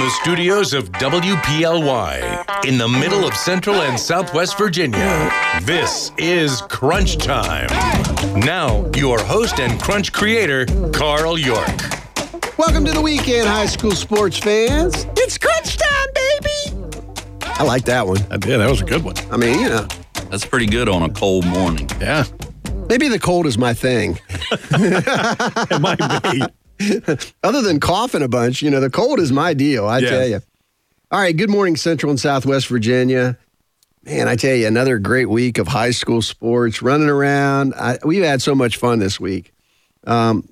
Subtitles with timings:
[0.00, 5.30] the studios of WPLY in the middle of Central and Southwest Virginia,
[5.62, 7.68] this is Crunch Time.
[8.40, 10.64] Now, your host and Crunch creator,
[10.94, 11.68] Carl York.
[12.56, 15.04] Welcome to the weekend, high school sports fans.
[15.18, 16.96] It's crunch time, baby.
[17.42, 18.20] I like that one.
[18.30, 18.58] I did.
[18.58, 19.16] That was a good one.
[19.30, 19.86] I mean, you know,
[20.30, 21.90] That's pretty good on a cold morning.
[22.00, 22.24] Yeah.
[22.88, 24.18] maybe the cold is my thing.
[24.72, 26.42] It might be.
[27.42, 30.10] Other than coughing a bunch, you know, the cold is my deal, I Yeah.
[30.10, 30.40] tell you.
[31.10, 33.36] All right, good morning, Central and Southwest Virginia.
[34.04, 37.74] Man, I tell you, another great week of high school sports, running around.
[37.74, 39.52] I, we've had so much fun this week.
[40.06, 40.48] Um,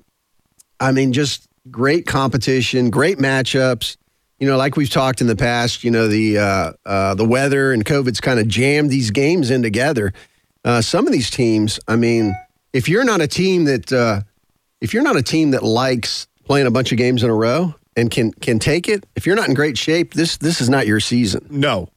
[0.79, 3.97] I mean, just great competition, great matchups.
[4.39, 7.73] You know, like we've talked in the past, you know, the uh, uh, the weather
[7.73, 10.13] and COVID's kind of jammed these games in together.
[10.63, 12.33] Uh, some of these teams, I mean,
[12.71, 14.21] if you're not a team that uh,
[14.81, 17.75] if you're not a team that likes playing a bunch of games in a row
[17.95, 20.87] and can can take it, if you're not in great shape, this this is not
[20.87, 21.45] your season.
[21.49, 21.89] No.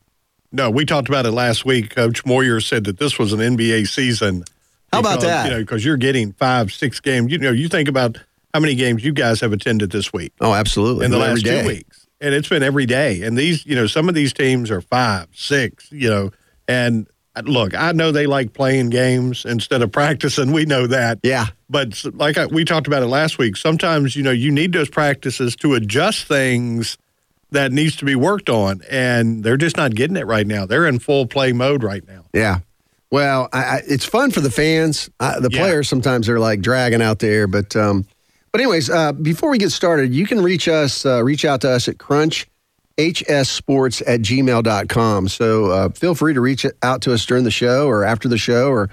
[0.54, 1.94] No, we talked about it last week.
[1.94, 4.44] Coach Moyer said that this was an NBA season.
[4.92, 5.44] How about because, that?
[5.46, 7.32] You know, because you're getting five, six games.
[7.32, 8.18] You know, you think about
[8.52, 11.06] how many games you guys have attended this week Oh, absolutely.
[11.06, 12.06] in the last two weeks.
[12.20, 13.22] And it's been every day.
[13.22, 16.30] And these, you know, some of these teams are five, six, you know,
[16.68, 17.06] and
[17.44, 20.52] look, I know they like playing games instead of practicing.
[20.52, 21.18] We know that.
[21.22, 21.46] Yeah.
[21.70, 24.88] But like I, we talked about it last week, sometimes you know you need those
[24.90, 26.98] practices to adjust things
[27.50, 30.64] that needs to be worked on, and they're just not getting it right now.
[30.66, 32.24] They're in full play mode right now.
[32.32, 32.60] Yeah.
[33.10, 35.10] Well, I, I, it's fun for the fans.
[35.20, 35.58] The Yeah.
[35.60, 38.06] players sometimes are like dragging out there, but um,
[38.52, 41.70] but anyways, uh, before we get started, you can reach us, uh, reach out to
[41.70, 42.46] us at crunch
[42.96, 45.28] hssports at gmail.com.
[45.28, 48.38] So uh, feel free to reach out to us during the show or after the
[48.38, 48.90] show or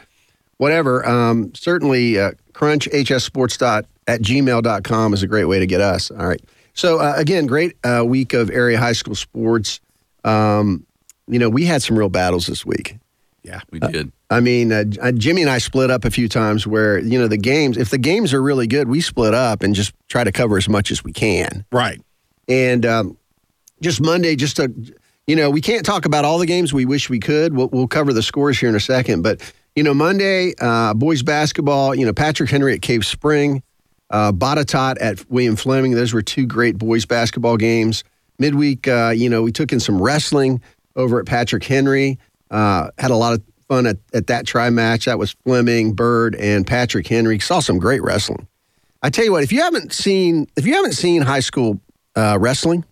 [0.58, 1.08] whatever.
[1.08, 6.12] Um, certainly, uh, crunchhssports dot at gmail.com is a great way to get us.
[6.12, 6.42] All right.
[6.74, 9.80] So, uh, again, great uh, week of area high school sports.
[10.24, 10.86] Um,
[11.28, 12.98] you know, we had some real battles this week.
[13.44, 14.12] Yeah, We did.
[14.30, 17.28] I mean, uh, uh, Jimmy and I split up a few times where, you know,
[17.28, 20.32] the games, if the games are really good, we split up and just try to
[20.32, 21.66] cover as much as we can.
[21.72, 22.00] right.
[22.48, 23.18] And um,
[23.82, 24.74] just Monday, just to,
[25.28, 27.56] you know, we can't talk about all the games we wish we could.
[27.56, 29.22] We'll, we'll cover the scores here in a second.
[29.22, 33.62] But, you know, Monday, uh, boys basketball, you know, Patrick Henry at Cave Spring,
[34.10, 35.94] uh, Botetourt at William Fleming.
[35.94, 38.04] Those were two great boys basketball games.
[38.40, 40.62] Midweek, uh, you know, we took in some wrestling
[40.96, 42.18] over at Patrick Henry.
[42.50, 45.06] Uh, had a lot of fun at, at that try match.
[45.06, 47.40] That was Fleming, Byrd, and Patrick Henry.
[47.40, 48.48] Saw some great wrestling.
[49.02, 51.80] I tell you what, if you haven't seen if you haven't seen high school
[52.16, 52.84] uh, wrestling,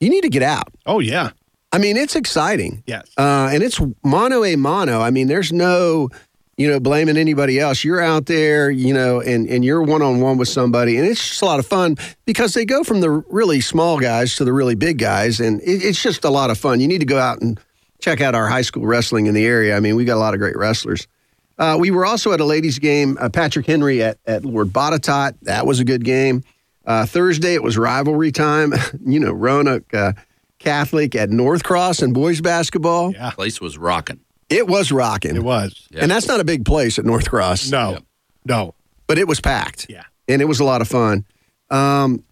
[0.00, 0.68] you need to get out.
[0.86, 1.30] Oh yeah,
[1.72, 2.82] I mean, it's exciting.
[2.86, 3.06] yes.
[3.16, 5.00] Uh, and it's mono a mono.
[5.00, 6.08] I mean, there's no,
[6.56, 7.84] you know, blaming anybody else.
[7.84, 10.96] You're out there, you know, and, and you're one on one with somebody.
[10.96, 14.34] And it's just a lot of fun because they go from the really small guys
[14.36, 15.40] to the really big guys.
[15.40, 16.80] And it, it's just a lot of fun.
[16.80, 17.60] You need to go out and
[18.00, 19.76] check out our high school wrestling in the area.
[19.76, 21.06] I mean, we got a lot of great wrestlers.
[21.58, 25.34] Uh, we were also at a ladies' game, uh, Patrick Henry at, at Lord Botetourt.
[25.42, 26.44] That was a good game.
[26.88, 28.72] Uh, Thursday, it was rivalry time.
[29.06, 30.14] you know, Roanoke uh,
[30.58, 33.12] Catholic at North Cross and boys basketball.
[33.12, 34.18] yeah, Place was rocking.
[34.48, 35.36] It was rocking.
[35.36, 35.86] it was.
[35.90, 36.02] Yeah.
[36.02, 38.02] And that's not a big place at North Cross, No, Yep.
[38.46, 38.74] no.
[39.06, 39.86] but it was packed.
[39.90, 40.04] Yeah.
[40.26, 41.24] And it was a lot of fun.
[41.70, 42.24] Um,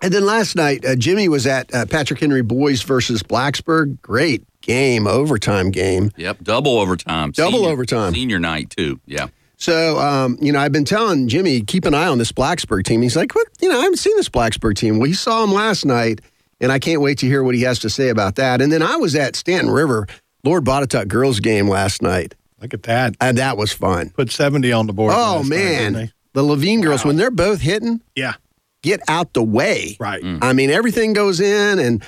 [0.00, 4.02] and then last night, uh, Jimmy was at uh, Patrick Henry Boys versus Blacksburg.
[4.02, 6.10] Great game, overtime game.
[6.16, 6.38] Yep.
[6.42, 7.30] Double overtime.
[7.30, 8.12] Double overtime.
[8.12, 9.00] Senior night too.
[9.06, 9.28] Yeah.
[9.62, 13.00] So, um, you know, I've been telling Jimmy, keep an eye on this Blacksburg team.
[13.00, 13.46] He's like, what?
[13.60, 14.98] You know, I haven't seen this Blacksburg team.
[14.98, 16.20] Well, he saw him last night,
[16.60, 18.60] and I can't wait to hear what he has to say about that.
[18.60, 20.08] And then I was at Stanton River,
[20.42, 23.14] Lord Botetourt girls game last night, Look at that.
[23.20, 24.10] and that was fun.
[24.10, 25.12] Put seventy on the board.
[25.14, 25.56] Oh, last night,
[25.92, 26.12] man.
[26.32, 28.34] The Levine girls, when they're both hitting, Yeah.
[28.82, 29.96] get out the way.
[30.00, 30.24] Right.
[30.42, 32.02] I mean, everything goes in, and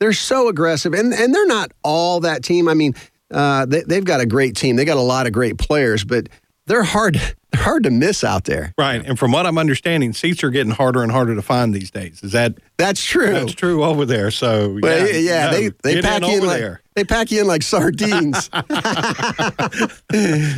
[0.00, 2.66] they're so aggressive, and and they're not all that team.
[2.68, 2.96] I mean,
[3.30, 4.74] uh, they, they've got a great team.
[4.74, 6.28] They got a lot of great players, but
[6.66, 7.14] they're hard
[7.52, 8.74] they're hard to miss out there.
[8.76, 9.04] Right.
[9.04, 12.22] And from what I'm understanding, seats are getting harder and harder to find these days.
[12.22, 13.32] Is that That's true.
[13.32, 14.30] that's true over there?
[14.30, 16.82] So Well, yeah, yeah, no, they they pack in you in like there.
[16.94, 18.48] they pack you in like sardines.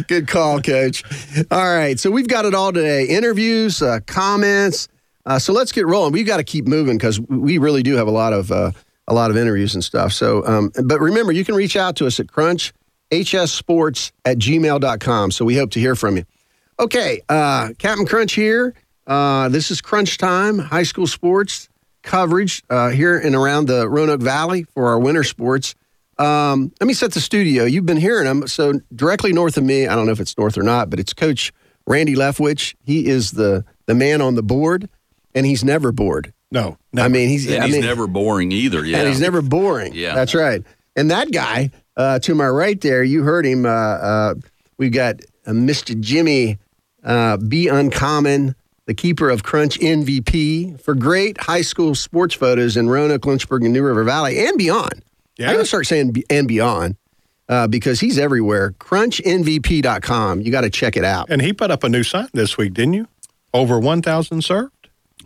[0.08, 1.04] Good call, coach.
[1.50, 4.88] All right, so we've got it all today: interviews, uh, comments.
[5.26, 6.12] Uh, so let's get rolling.
[6.12, 8.72] We've got to keep moving because we really do have a lot of uh,
[9.06, 10.12] a lot of interviews and stuff.
[10.12, 12.72] So, um, but remember, you can reach out to us at crunch
[13.10, 15.30] hssports at gmail.com.
[15.30, 16.24] So we hope to hear from you.
[16.80, 18.74] Okay, uh, Captain Crunch here.
[19.06, 21.68] Uh, this is Crunch Time, high school sports
[22.02, 25.74] coverage uh, here and around the Roanoke Valley for our winter sports.
[26.18, 27.64] Um, let me set the studio.
[27.64, 28.46] You've been hearing them.
[28.48, 31.12] So directly north of me, I don't know if it's north or not, but it's
[31.12, 31.52] Coach
[31.86, 32.74] Randy Leftwich.
[32.84, 34.88] He is the the man on the board,
[35.34, 36.32] and he's never bored.
[36.50, 38.84] No, I mean, he's And I he's mean, never boring either.
[38.84, 38.98] Yeah.
[38.98, 39.92] and he's never boring.
[39.94, 40.14] Yeah.
[40.14, 40.62] that's right.
[40.96, 43.66] And that guy uh, to my right there, you heard him.
[43.66, 44.34] Uh, uh,
[44.78, 45.16] we've got
[45.46, 45.98] uh, Mr.
[46.00, 46.56] Jimmy
[47.04, 47.68] uh, B.
[47.68, 48.54] Uncommon,
[48.86, 53.72] the keeper of Crunch MVP for great high school sports photos in Roanoke, Lynchburg, and
[53.74, 55.02] New River Valley and beyond.
[55.36, 55.48] Yeah.
[55.48, 56.96] I'm going to start saying be- and beyond
[57.48, 58.72] uh, because he's everywhere.
[58.78, 60.40] CrunchMVP.com.
[60.40, 61.26] You got to check it out.
[61.30, 63.08] and he put up a new sign this week, didn't you?
[63.54, 64.72] Over 1,000 served.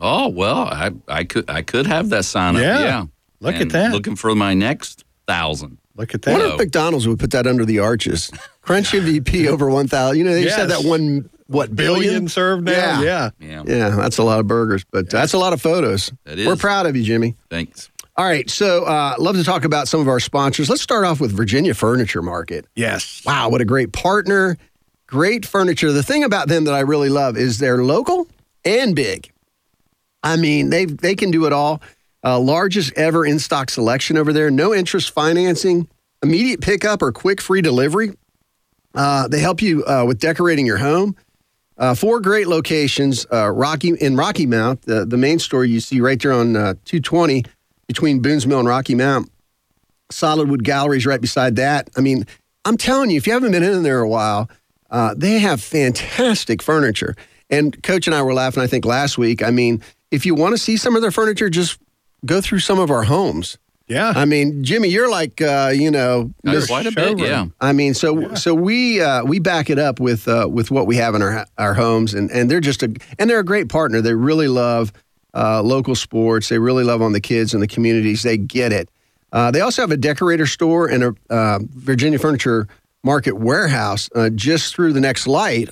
[0.01, 2.63] Oh well, I I could I could have that sign up.
[2.63, 2.79] Yeah.
[2.81, 3.05] Yeah.
[3.41, 3.93] Look at that.
[3.93, 5.79] Looking for my next thousand.
[5.95, 6.33] Look at that.
[6.33, 6.55] What that.
[6.55, 8.31] if McDonald's would put that under the arches?
[8.63, 10.17] Crunch MVP over 1,000.
[10.17, 12.29] You know, they just had that one, what, Billion billion?
[12.29, 13.03] served now?
[13.03, 13.31] Yeah.
[13.39, 13.41] Yeah.
[13.41, 13.63] Yeah.
[13.67, 16.11] Yeah, that's a lot of burgers, but that's a lot of photos.
[16.25, 16.47] That is.
[16.47, 17.37] We're proud of you, Jimmy.
[17.51, 17.91] Thanks.
[18.17, 20.69] All right, so uh, love to talk about some of our sponsors.
[20.69, 22.67] Let's start off with Virginia Furniture Market.
[22.77, 23.23] Yes.
[23.25, 24.59] Wow, what a great partner!
[25.07, 25.93] Great furniture.
[25.93, 28.29] The thing about them that I really love is they're local
[28.67, 29.31] and big.
[30.23, 31.83] I mean, they they can do it all.
[32.25, 34.51] Uh, largest ever in stock selection over there.
[34.51, 35.89] No interest financing,
[36.23, 38.13] immediate pickup or quick free delivery.
[38.95, 41.17] Uh, they help you uh, with decorating your home.
[41.79, 46.01] Uh, four great locations: uh, Rocky in Rocky Mount, the the main store you see
[46.01, 47.45] right there on uh, 220
[47.89, 49.31] between Boone's Mill and Rocky Mount.
[50.13, 51.89] Solidwood Galleries right beside that.
[51.97, 52.27] I mean,
[52.65, 54.49] I'm telling you, if you haven't been in there a while,
[55.17, 57.17] they have fantastic furniture.
[57.49, 59.43] And Coach and I were laughing, I think, last week.
[59.43, 61.79] I mean, if you want to see some of their furniture, just
[62.25, 63.59] go through some of our homes.
[63.89, 64.13] Yeah.
[64.15, 67.19] I mean, Jimmy, you're like, uh, you know, Miss- quite a bit.
[67.19, 67.47] Yeah.
[67.61, 70.97] I mean, so so we uh, we back it up with uh, with what we
[70.97, 74.01] have in our our homes, and and they're just a and they're a great partner.
[74.01, 74.93] They really love
[75.35, 76.49] uh, local sports.
[76.49, 78.23] They really love on the kids and the communities.
[78.23, 78.89] They get it.
[79.33, 82.69] Uh, they also have a decorator store and a uh, Virginia Furniture
[83.05, 85.69] Market warehouse uh, just through the next light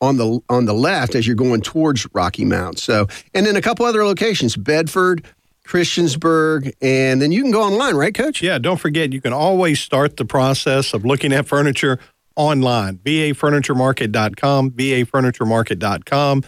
[0.00, 2.78] on the on the left as you're going towards Rocky Mount.
[2.78, 5.24] So, and then a couple other locations: Bedford,
[5.70, 8.42] Christiansburg, and then you can go online, right, Coach?
[8.42, 12.00] Yeah, don't forget, you can always start the process of looking at furniture
[12.34, 12.98] online.
[12.98, 16.42] VAFurnitureMarket.com, VAFurnitureMarket.com.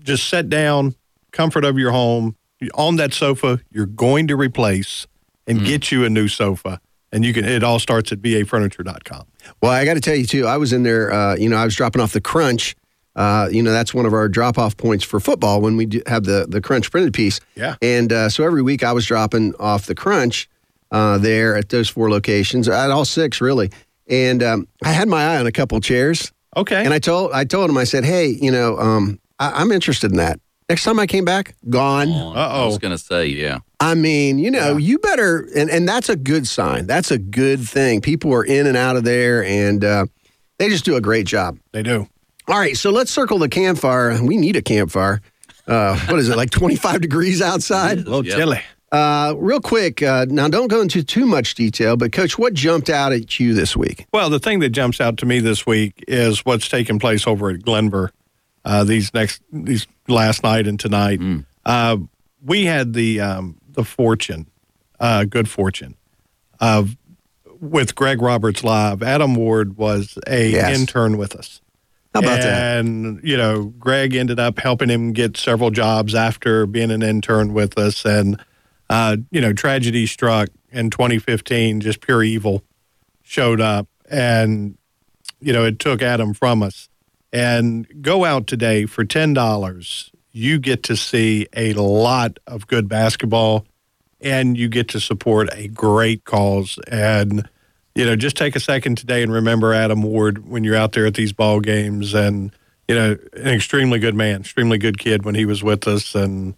[0.00, 0.96] Just sit down,
[1.30, 2.34] comfort of your home.
[2.74, 5.06] On that sofa, you're going to replace
[5.46, 6.80] and get you a new sofa.
[7.12, 7.44] And you can.
[7.44, 9.24] It all starts at VAFurniture.com.
[9.62, 10.46] Well, I got to tell you too.
[10.46, 11.12] I was in there.
[11.12, 12.74] Uh, you know, I was dropping off the crunch.
[13.18, 16.22] Uh, you know, that's one of our drop-off points for football when we do have
[16.24, 17.40] the the crunch printed piece.
[17.56, 17.74] Yeah.
[17.82, 20.48] And uh, so every week I was dropping off the crunch
[20.92, 23.70] uh, there at those four locations, at all six really.
[24.08, 26.82] And um, I had my eye on a couple chairs, Okay.
[26.84, 30.10] and I told I told him I said, hey, you know, um, I, I'm interested
[30.12, 30.38] in that.
[30.70, 32.08] Next time I came back, gone.
[32.08, 32.66] I Uh-oh.
[32.66, 33.58] was gonna say, yeah.
[33.80, 36.86] I mean, you know, you better, and, and that's a good sign.
[36.86, 38.00] That's a good thing.
[38.00, 40.06] People are in and out of there, and uh,
[40.58, 41.58] they just do a great job.
[41.72, 42.06] they do.
[42.48, 44.22] All right, so let's circle the campfire.
[44.22, 45.20] We need a campfire.
[45.66, 47.98] Uh, what is it, like 25 degrees outside?
[47.98, 48.36] A little Yep.
[48.36, 48.60] chilly.
[48.90, 52.88] Uh, real quick, uh, now don't go into too much detail, but Coach, what jumped
[52.88, 54.06] out at you this week?
[54.14, 57.50] Well, the thing that jumps out to me this week is what's taking place over
[57.50, 58.08] at Glenvar
[58.64, 61.20] uh, these next these last night and tonight.
[61.66, 61.98] Uh,
[62.42, 64.46] we had the um, the fortune,
[64.98, 65.94] uh, good fortune,
[66.58, 66.96] of
[67.60, 69.02] with Greg Roberts live.
[69.02, 70.78] Adam Ward was a Yes.
[70.78, 71.60] intern with us.
[72.14, 72.78] How about that?
[72.78, 77.52] and, you know, Greg ended up helping him get several jobs after being an intern
[77.52, 78.04] with us.
[78.04, 78.42] And,
[78.88, 82.62] uh, you know, tragedy struck in 2015, just pure evil
[83.22, 83.88] showed up.
[84.10, 84.78] And,
[85.40, 86.88] you know, it took Adam from us.
[87.30, 90.10] And go out today for $10.
[90.32, 93.66] You get to see a lot of good basketball
[94.18, 96.78] and you get to support a great cause.
[96.90, 97.48] And,
[97.98, 101.04] you know, just take a second today and remember Adam Ward when you're out there
[101.04, 102.52] at these ball games and,
[102.86, 106.14] you know, an extremely good man, extremely good kid when he was with us.
[106.14, 106.54] And,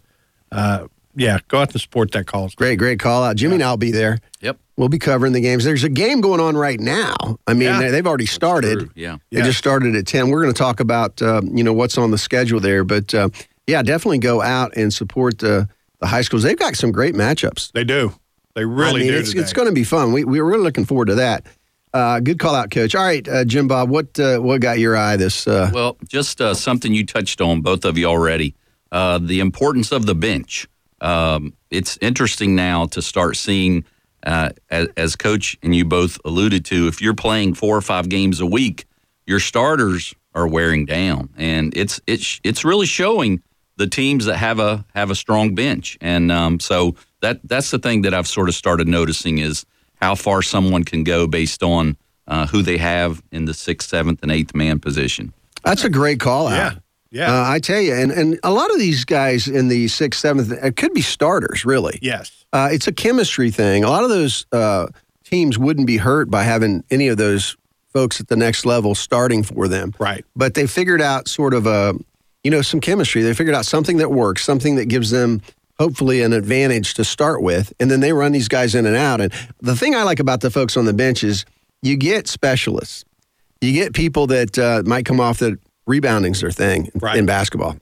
[0.51, 2.53] uh, yeah, go out and support that cause.
[2.53, 3.35] Great, great call out.
[3.37, 4.19] Jimmy and I'll be there.
[4.41, 4.57] Yep.
[4.77, 5.63] We'll be covering the games.
[5.63, 7.15] There's a game going on right now.
[7.47, 7.79] I mean, Yeah.
[7.81, 8.89] they- they've already started.
[8.95, 9.17] Yeah.
[9.31, 9.45] They Yeah.
[9.45, 10.29] just started at 10.
[10.29, 12.83] We're going to talk about, uh, you know, what's on the schedule there.
[12.83, 13.29] But uh,
[13.65, 15.67] yeah, definitely go out and support the,
[15.99, 16.43] the high schools.
[16.43, 17.71] They've got some great matchups.
[17.73, 18.13] They do.
[18.55, 19.19] They really I mean, do.
[19.19, 20.11] it's, it's going to be fun.
[20.11, 21.45] We, we're really looking forward to that.
[21.93, 22.95] Uh, good call out, coach.
[22.95, 25.45] All right, uh, Jim Bob, what uh, what got your eye this?
[25.45, 28.55] Uh, Well, just uh, something you touched on, both of you already.
[28.91, 30.67] Uh, the importance of the bench.
[31.01, 33.83] Um, it's interesting now to start seeing,
[34.23, 38.07] uh, as, as coach and you both alluded to, if you're playing four or five
[38.07, 38.85] games a week,
[39.25, 43.41] your starters are wearing down, and it's it's it's really showing
[43.81, 47.79] the teams that have a have a strong bench, and um, so that that's the
[47.79, 51.97] thing that I've sort of started noticing is how far someone can go based on
[52.27, 55.33] uh, who they have in the sixth, seventh, and eighth man position.
[55.63, 56.73] that's a great call out.
[56.73, 56.79] Yeah.
[57.13, 57.33] Yeah.
[57.33, 60.49] Uh, I tell you, and, and a lot of these guys in the sixth, seventh,
[60.49, 61.99] it could be starters, really.
[62.01, 62.45] yes.
[62.53, 63.83] Uh, it's a chemistry thing.
[63.83, 64.87] A lot of those uh,
[65.25, 67.57] teams wouldn't be hurt by having any of those
[67.91, 69.93] folks at the next level starting for them.
[69.99, 70.23] Right.
[70.37, 71.95] But they figured out sort of a,
[72.43, 73.21] you know, some chemistry.
[73.21, 75.41] They figured out something that works, something that gives them
[75.79, 79.19] hopefully an advantage to start with, and then they run these guys in and out.
[79.21, 81.45] And the thing I like about the folks on the bench is
[81.81, 83.03] you get specialists.
[83.61, 85.57] You get people that uh, might come off that
[85.87, 87.17] rebounding's their thing Right.
[87.17, 87.77] in basketball.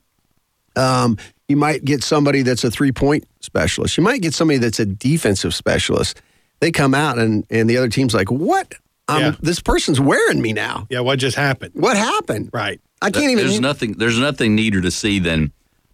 [0.76, 3.96] Um, you might get somebody that's a three point specialist.
[3.96, 6.20] You might get somebody that's a defensive specialist.
[6.60, 8.74] They come out and and the other team's like, "What?
[9.10, 9.34] Um, Yeah.
[9.40, 10.86] This person's wearing me now.
[10.90, 11.00] Yeah.
[11.00, 11.72] What just happened?
[11.74, 12.50] What happened?
[12.52, 12.80] Right.
[13.02, 13.92] I can't even." There's nothing.
[13.94, 15.52] There's nothing neater to see than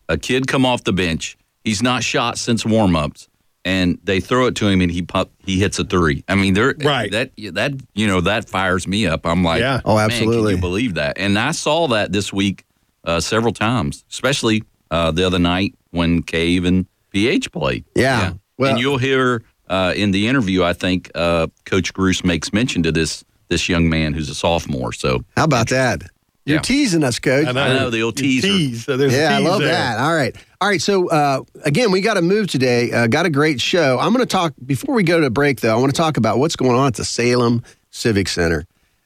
[0.08, 1.36] a kid come off the bench.
[1.64, 3.26] He's not shot since warmups,
[3.64, 6.22] and they throw it to him, and he pop, he hits a three.
[6.28, 7.10] I mean, they're Right.
[7.10, 9.26] That that you know that fires me up.
[9.26, 9.80] I'm like, Yeah.
[9.84, 10.52] Oh, absolutely.
[10.52, 11.18] can you believe that?
[11.18, 12.64] And I saw that this week
[13.04, 17.84] uh, several times, especially uh, the other night when Cave and PH played.
[17.94, 18.34] Yeah.
[18.58, 20.62] Well- and you'll hear uh, in the interview.
[20.64, 24.92] I think uh, Coach Bruce makes mention to this this young man who's a sophomore.
[24.92, 26.02] So How about that?
[26.44, 26.62] You're Yeah.
[26.62, 27.46] teasing us, coach.
[27.46, 28.46] I know, the old teaser.
[28.48, 28.84] Tease.
[28.84, 29.68] So there's a Yeah, I love there.
[29.72, 29.98] that.
[29.98, 30.34] All right.
[30.60, 30.80] All right.
[30.82, 32.90] So, uh, again, we got to move today.
[32.92, 33.98] Uh, got a great show.
[34.00, 36.38] I'm going to talk, before we go to break, though, I want to talk about
[36.38, 38.64] what's going on at the Salem Civic Center.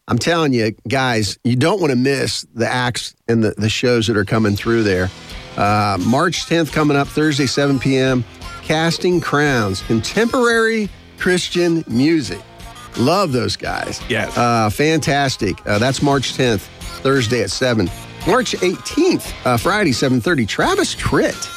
[0.08, 4.06] I'm telling you, guys, you don't want to miss the acts and the, the shows
[4.08, 5.10] that are coming through there.
[5.56, 8.22] Uh, March 10th coming up, Thursday, 7 p.m.
[8.70, 12.40] Casting Crowns, contemporary Christian music.
[12.98, 14.00] Love those guys.
[14.08, 14.38] Yes.
[14.38, 15.56] Uh, fantastic.
[15.66, 16.60] Uh, that's March 10th,
[17.02, 17.90] Thursday at 7.
[18.28, 21.48] March 18th, uh, Friday, 7.30, Travis Tritt.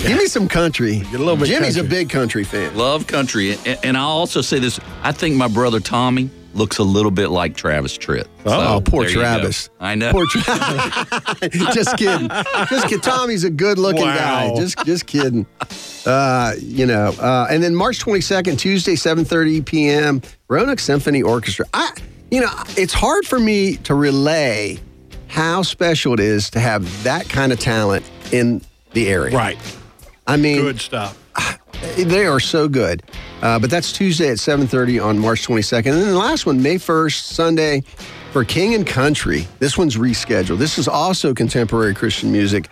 [0.00, 0.98] Give me some country.
[0.98, 2.76] Get a little bit Jimmy's a big country fan.
[2.76, 3.52] Love country.
[3.52, 7.28] And, and I'll also say this I think my brother Tommy looks a little bit
[7.28, 8.26] like Travis Tritt.
[8.46, 9.20] Oh, poor there you go.
[9.22, 9.70] Travis.
[9.80, 10.12] I know.
[10.12, 10.42] Poor Tra-
[11.72, 12.28] just kidding.
[12.28, 13.00] Just kidding.
[13.00, 14.14] Tommy's a good looking Wow.
[14.50, 14.54] guy.
[14.56, 15.46] Just just kidding.
[16.06, 20.22] Uh, you know, uh, and then March 22nd, Tuesday, 7:30 p.m.
[20.48, 21.66] Roanoke Symphony Orchestra.
[21.74, 21.90] I,
[22.30, 24.78] you know, it's hard for me to relay
[25.28, 28.60] how special it is to have that kind of talent in
[28.92, 29.36] the area.
[29.36, 29.58] Right.
[30.26, 31.18] I mean, Good stuff.
[31.96, 33.02] they are so good.
[33.44, 35.76] Uh, but that's Tuesday at 7.30 on March 22nd.
[35.92, 37.82] And then the last one, May 1st, Sunday,
[38.32, 39.46] for King and Country.
[39.58, 40.56] This one's rescheduled.
[40.56, 42.70] This is also contemporary Christian music.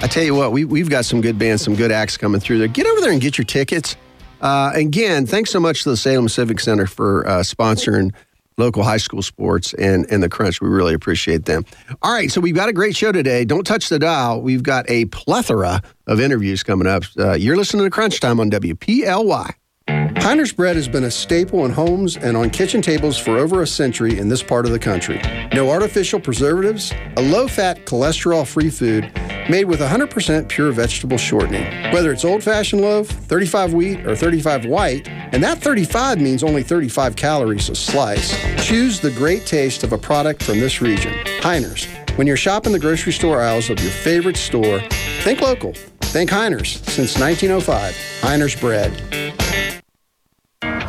[0.00, 2.58] I tell you what, we, we've got some good bands, some good acts coming through
[2.58, 2.68] there.
[2.68, 3.96] Get over there and get your tickets.
[4.40, 8.12] Uh, again, thanks so much to the Salem Civic Center for uh, sponsoring
[8.58, 10.60] local high school sports and, and the Crunch.
[10.60, 11.64] We really appreciate them.
[12.00, 13.44] All right, so we've got a great show today.
[13.44, 14.40] Don't touch the dial.
[14.40, 17.02] We've got a plethora of interviews coming up.
[17.18, 19.54] Uh, you're listening to Crunch Time on WPLY.
[19.86, 23.66] Heiner's bread has been a staple in homes and on kitchen tables for over a
[23.66, 25.20] century in this part of the country.
[25.52, 29.12] No artificial preservatives, a low fat, cholesterol free food
[29.50, 31.64] made with 100% pure vegetable shortening.
[31.92, 36.62] Whether it's old fashioned loaf, 35 wheat, or 35 white, and that 35 means only
[36.62, 41.12] 35 calories a slice, choose the great taste of a product from this region.
[41.40, 41.86] Heiner's.
[42.16, 44.80] When you're shopping the grocery store aisles of your favorite store,
[45.22, 45.72] think local.
[46.02, 46.80] Think Heiner's.
[46.92, 49.21] Since 1905, Heiner's bread.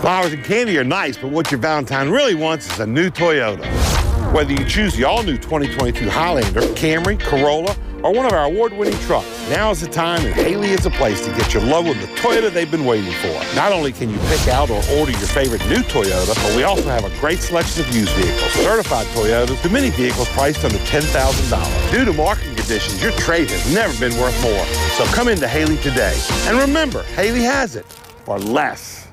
[0.04, 3.64] Flowers and candy are nice, but what your Valentine really wants is a new Toyota.
[4.34, 9.26] Whether you choose the all-new 2022 Highlander, Camry, Corolla, or one of our award-winning trucks,
[9.50, 12.08] now is the time and Haley is the place to get your love with the
[12.18, 13.32] Toyota they've been waiting for.
[13.56, 16.90] Not only can you pick out or order your favorite new Toyota, but we also
[16.90, 21.92] have a great selection of used vehicles, certified Toyotas, to many vehicles priced under $10,000.
[21.92, 24.66] Due to market conditions, your trade has never been worth more.
[24.98, 26.22] So come into Haley today.
[26.48, 27.86] And remember, Haley has it
[28.26, 29.08] for less.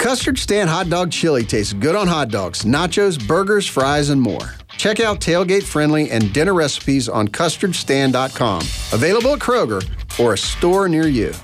[0.00, 4.54] Custard Stand Hot Dog Chili tastes good on hot dogs, nachos, burgers, fries, and more.
[4.78, 8.62] Check out tailgate friendly and dinner recipes on custardstand.com.
[8.94, 9.86] Available at Kroger
[10.18, 11.34] or a store near you.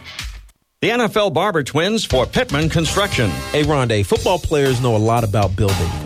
[0.80, 3.28] The NFL Barber Twins for Pittman Construction.
[3.52, 6.05] Hey, Rondé, football players know a lot about building.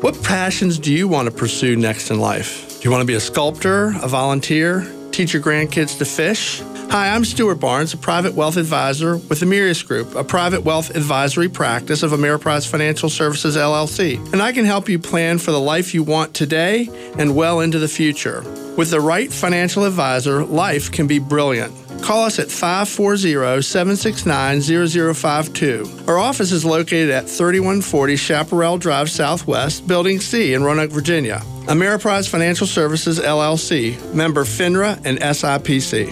[0.00, 2.78] What passions do you want to pursue next in life?
[2.78, 6.62] Do you want to be a sculptor, a volunteer, teach your grandkids to fish?
[6.90, 11.48] Hi, I'm Stuart Barnes, a private wealth advisor with Amirius Group, a private wealth advisory
[11.48, 14.24] practice of Ameriprise Financial Services LLC.
[14.32, 16.88] And I can help you plan for the life you want today
[17.18, 18.42] and well into the future.
[18.76, 21.74] With the right financial advisor, life can be brilliant.
[22.02, 26.04] Call us at 540 769 0052.
[26.06, 31.42] Our office is located at 3140 Chaparral Drive Southwest, Building C in Roanoke, Virginia.
[31.66, 36.10] Ameriprise Financial Services LLC, member FINRA and SIPC.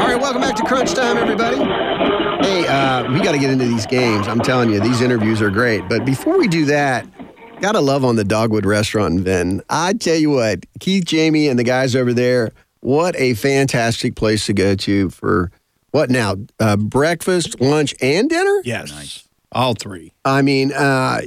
[0.00, 1.56] All right, welcome back to Crunch Time, everybody.
[2.44, 4.28] Hey, uh, we got to get into these games.
[4.28, 5.88] I'm telling you, these interviews are great.
[5.88, 7.06] But before we do that,
[7.60, 9.62] gotta love on the Dogwood Restaurant in Vinton.
[9.68, 14.46] I tell you what, Keith, Jamie, and the guys over there, what a fantastic place
[14.46, 15.50] to go to for
[15.90, 16.36] what now?
[16.58, 18.60] Uh, breakfast, lunch, and dinner?
[18.64, 19.26] Yes.
[19.52, 20.12] All three.
[20.24, 21.20] I mean, uh,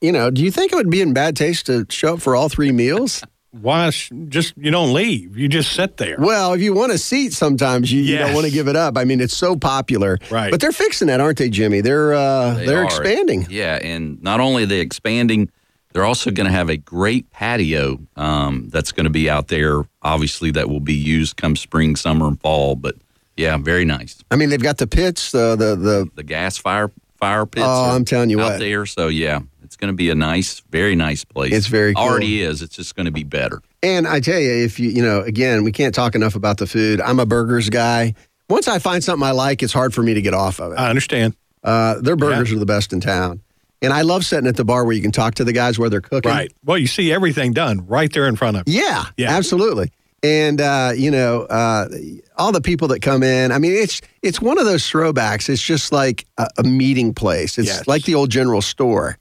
[0.00, 2.34] you know, do you think it would be in bad taste to show up for
[2.34, 3.22] all three meals?
[3.60, 5.36] Why sh- just you don't leave?
[5.36, 6.16] You just sit there.
[6.18, 8.96] Well, if you want a seat, sometimes you, you don't want to give it up.
[8.96, 10.18] I mean, it's so popular.
[10.30, 10.50] Right.
[10.50, 11.80] But they're fixing that, aren't they, Jimmy?
[11.80, 12.84] They're uh, They they are are.
[12.84, 13.46] expanding.
[13.50, 15.50] Yeah, and not only are they expanding,
[15.92, 19.82] they're also going to have a great patio um, that's going to be out there.
[20.02, 22.76] Obviously, that will be used come spring, summer, and fall.
[22.76, 22.94] But
[23.36, 24.22] yeah, very nice.
[24.30, 26.10] I mean, they've got the pits, the the the.
[26.14, 27.66] The gas fire fire pits.
[27.66, 28.58] Oh, I'm telling you out what.
[28.58, 28.86] there.
[28.86, 31.52] So yeah, it's going to be a nice, very nice place.
[31.54, 32.04] It's very cool.
[32.04, 32.60] already is.
[32.62, 33.62] It's just going to be better.
[33.82, 36.66] And I tell you, if you you know, again, we can't talk enough about the
[36.66, 37.00] food.
[37.00, 38.14] I'm a burgers guy.
[38.50, 40.76] Once I find something I like, it's hard for me to get off of it.
[40.76, 41.34] I understand.
[41.64, 43.40] Uh, their burgers are the best in town.
[43.80, 45.88] And I love sitting at the bar where you can talk to the guys where
[45.88, 46.30] they're cooking.
[46.30, 46.52] Right.
[46.64, 48.80] Well, you see everything done right there in front of you.
[48.82, 49.30] Yeah, Yeah.
[49.36, 49.92] absolutely.
[50.24, 51.88] And uh, you know, uh,
[52.36, 53.52] all the people that come in.
[53.52, 55.48] I mean, it's it's one of those throwbacks.
[55.48, 57.56] It's just like a, a meeting place.
[57.56, 57.86] It's Yes.
[57.86, 59.16] like the old general store.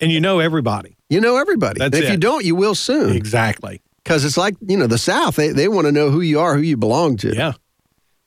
[0.00, 0.96] And you know everybody.
[1.08, 1.78] You know everybody.
[1.78, 2.12] That's And if it.
[2.12, 3.14] you don't, you will soon.
[3.16, 3.80] Exactly.
[4.02, 5.36] Because it's like you know the South.
[5.36, 7.34] They they want to know who you are, who you belong to.
[7.34, 7.52] Yeah.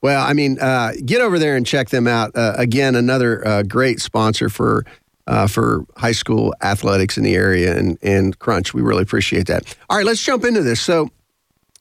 [0.01, 2.36] Well, I mean, uh, get over there and check them out.
[2.36, 4.86] Uh, again, another uh, great sponsor for
[5.27, 8.74] uh, for high school athletics in the area and and Crunch.
[8.74, 9.75] We really appreciate that.
[9.89, 10.82] All right, let's jump into this.
[10.82, 11.10] So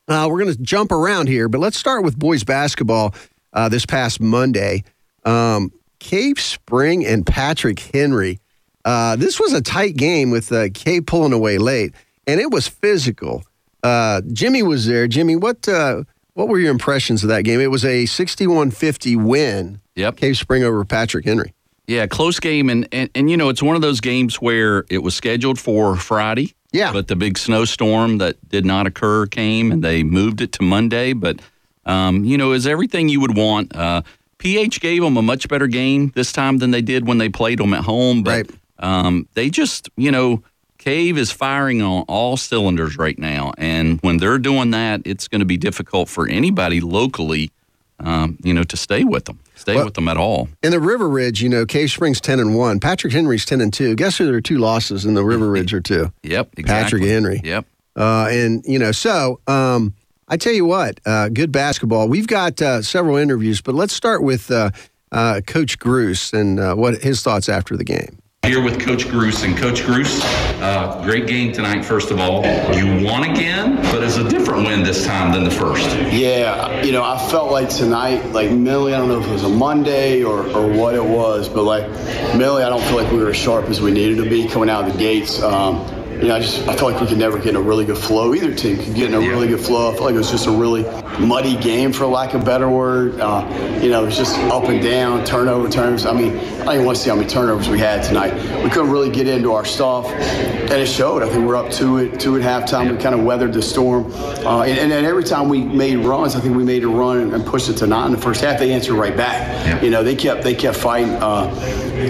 [0.08, 3.14] uh, we're going to jump around here, but let's start with boys basketball.
[3.52, 4.82] Uh, this past Monday,
[5.26, 8.38] um, Cave Spring and Patrick Henry.
[8.84, 11.94] Uh, this was a tight game with uh, Cave pulling away late,
[12.26, 13.44] and it was physical.
[13.82, 15.06] Uh, Jimmy was there.
[15.06, 17.60] Jimmy, what uh, what were your impressions of that game?
[17.60, 19.80] It was a 61-50 win.
[19.96, 20.16] Yep.
[20.16, 21.52] Cave Spring over Patrick Henry.
[21.86, 24.98] Yeah, close game, and, and and you know it's one of those games where it
[24.98, 26.54] was scheduled for Friday.
[26.72, 26.92] Yeah.
[26.92, 31.12] But the big snowstorm that did not occur came, and they moved it to Monday.
[31.12, 31.40] But
[31.84, 33.74] um, you know, is everything you would want.
[33.74, 34.02] Uh,
[34.38, 37.58] PH gave them a much better game this time than they did when they played
[37.58, 38.22] them at home.
[38.22, 38.50] But Right.
[38.82, 40.42] Um, they just, you know,
[40.78, 45.38] Cave is firing on all cylinders right now, and when they're doing that, it's going
[45.38, 47.52] to be difficult for anybody locally,
[48.00, 50.48] um, you know, to stay with them, stay Well- with them at all.
[50.62, 52.80] In the River Ridge, you know, Cave Spring's 10 and 1.
[52.80, 53.94] Patrick Henry's 10 and 2.
[53.94, 56.12] Guess who there are two losses in the River Ridge or two?
[56.24, 56.64] Yep, exactly.
[56.98, 57.40] Patrick Henry.
[57.44, 57.64] Yep.
[57.94, 59.94] Uh, and, you know, so um,
[60.26, 62.08] I tell you what, uh, good basketball.
[62.08, 64.70] We've got uh, several interviews, but let's start with uh,
[65.12, 68.18] uh, Coach Bruce and uh, what his thoughts after the game.
[68.44, 69.44] Here with Coach Gruce.
[69.44, 70.20] And Coach Gruce,
[70.60, 72.44] uh, great game tonight, first of all.
[72.74, 75.88] You won again, but it's a different win this time than the first.
[76.12, 79.44] Yeah, you know, I felt like tonight, like mentally, I don't know if it was
[79.44, 81.88] a Monday or, or what it was, but like
[82.36, 84.68] mentally, I don't feel like we were as sharp as we needed to be coming
[84.68, 85.40] out of the gates.
[85.40, 87.84] Um, you know, I just I felt like we could never get in a really
[87.84, 88.32] good flow.
[88.32, 89.90] Either team could get in a really good flow.
[89.90, 90.84] I felt like it was just a really
[91.18, 93.18] muddy game, for lack of a better word.
[93.18, 93.44] Uh,
[93.82, 96.06] you know, it was just up and down, turnover turns.
[96.06, 98.34] I mean, I don't even want to see how many turnovers we had tonight.
[98.62, 101.24] We couldn't really get into our stuff, and it showed.
[101.24, 102.96] I think we're up two at two at halftime.
[102.96, 106.36] We kind of weathered the storm, uh, and, and then every time we made runs,
[106.36, 108.42] I think we made a run and, and pushed it to nine in the first
[108.42, 108.60] half.
[108.60, 109.82] They answered right back.
[109.82, 111.10] You know, they kept they kept fighting.
[111.10, 111.52] Uh,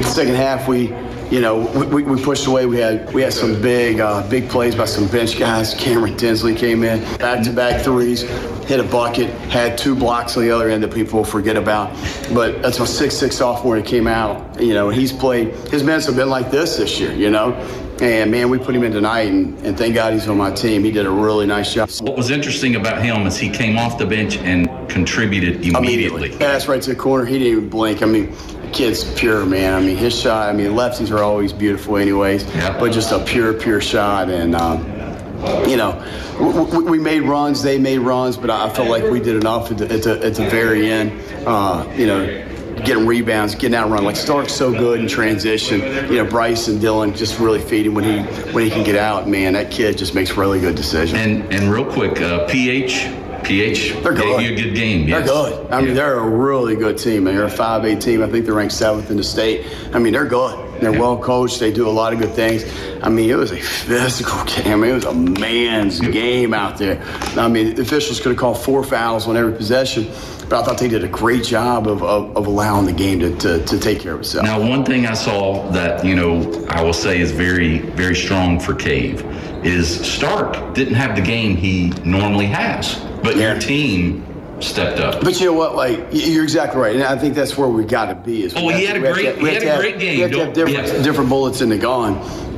[0.03, 0.92] second half, we
[1.32, 2.66] you know, we, we- we pushed away.
[2.66, 5.72] We had we had some big uh, big plays by some bench guys.
[5.72, 8.20] Cameron Tinsley came in, back to back threes,
[8.68, 11.90] hit a bucket, had two blocks on the other end that people forget about.
[12.34, 14.60] But that's a six six sophomore that came out.
[14.60, 15.54] You know, he's played.
[15.70, 17.14] His minutes have been like this this year.
[17.14, 17.54] You know,
[18.02, 20.84] and man, we put him in tonight, and, and thank God he's on my team.
[20.84, 21.88] He did a really nice job.
[22.02, 26.36] What was interesting about him is he came off the bench and contributed immediately.
[26.36, 27.24] Pass right to the corner.
[27.24, 28.02] He didn't even blink.
[28.02, 28.34] I mean,
[28.72, 29.74] kid's pure, man.
[29.74, 30.48] I mean, his shot.
[30.48, 32.44] I mean, lefties are always beautiful, anyways.
[32.54, 32.78] Yeah.
[32.78, 34.85] But just a pure, pure shot, and um,
[35.68, 35.92] you know,
[36.38, 37.62] w- w- we made runs.
[37.62, 40.35] They made runs, but I felt like we did enough at the, at the, at
[40.35, 41.12] the very end.
[41.46, 42.48] Uh, you know.
[42.87, 44.02] Getting rebounds, getting out run.
[44.02, 45.80] Like Stark's so good in transition.
[46.11, 48.18] You know, Bryce and Dylan just really feed him when he
[48.52, 49.28] when he can get out.
[49.28, 51.20] Man, that kid just makes really good decisions.
[51.20, 53.04] And and real quick, uh, PH
[53.44, 55.09] PH They're gave you a good game.
[55.09, 55.70] They're good.
[55.70, 57.24] I mean, they're a really good team.
[57.24, 58.22] They're a 5A team.
[58.22, 59.66] I think they're ranked seventh in the state.
[59.92, 60.81] I mean, they're good.
[60.81, 61.61] They're well coached.
[61.61, 62.64] They do a lot of good things.
[63.02, 64.72] I mean, it was a physical game.
[64.72, 67.00] I mean, it was a man's game out there.
[67.37, 70.11] I mean, the officials could have called four fouls on every possession,
[70.52, 73.34] but I thought they did a great job of, of, of allowing the game to,
[73.38, 74.44] to, to take care of itself.
[74.44, 78.60] Now, one thing I saw that, you know, I will say is very, very strong
[78.60, 79.24] for Cave
[79.64, 84.26] is Stark didn't have the game he normally has, but your team
[84.60, 85.22] stepped up.
[85.24, 85.74] But you know what?
[85.74, 88.42] Like you're exactly right, and I think that's where we got to be.
[88.42, 89.80] Is Oh, he have had to- a have great- we he have had a have-
[89.80, 90.16] great game.
[90.16, 91.02] We have to have different, yeah.
[91.02, 92.16] different bullets in the gun,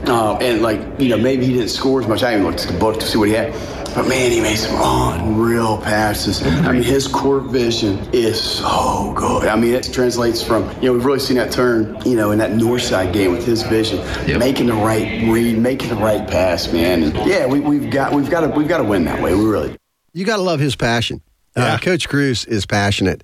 [0.09, 2.25] uh, and like you know, maybe he didn't score as much.
[2.25, 3.55] I even looked at the book to see what he had.
[3.95, 6.43] But man, he made some unreal passes.
[6.43, 9.47] I mean, his court vision is so good.
[9.47, 12.39] I mean, it translates from you know we've really seen that turn you know in
[12.39, 13.99] that north side game with his vision,
[14.39, 17.03] making the right read, making the right pass, man.
[17.03, 19.35] And yeah, we, we've got we've got to we've got to win that way.
[19.35, 19.77] We really.
[20.13, 21.21] You got to love his passion.
[21.57, 23.23] Uh, Coach Cruz is passionate,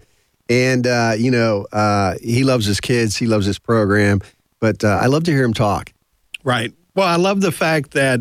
[0.49, 3.17] and uh, you know uh, he loves his kids.
[3.17, 4.21] He loves his program.
[4.61, 5.93] But uh, I love to hear him talk.
[6.45, 6.73] Right.
[6.95, 8.21] Well, I love the fact that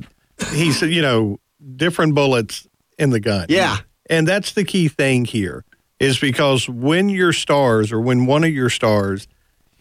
[0.54, 1.40] he's, you know,
[1.76, 2.68] different bullets
[2.98, 3.48] in the gun.
[3.50, 3.78] Yeah.
[4.10, 5.64] And that's the key thing here
[6.00, 9.28] is because when your stars or when one of your stars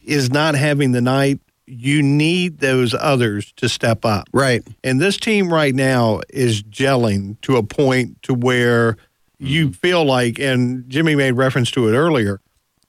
[0.04, 4.28] is not having the night, you need those others to step up.
[4.32, 4.66] Right.
[4.82, 8.96] And this team right now is gelling to a point to where
[9.38, 9.72] you mm-hmm.
[9.72, 12.40] feel like, and Jimmy made reference to it earlier,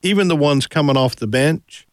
[0.02, 1.88] even the ones coming off the bench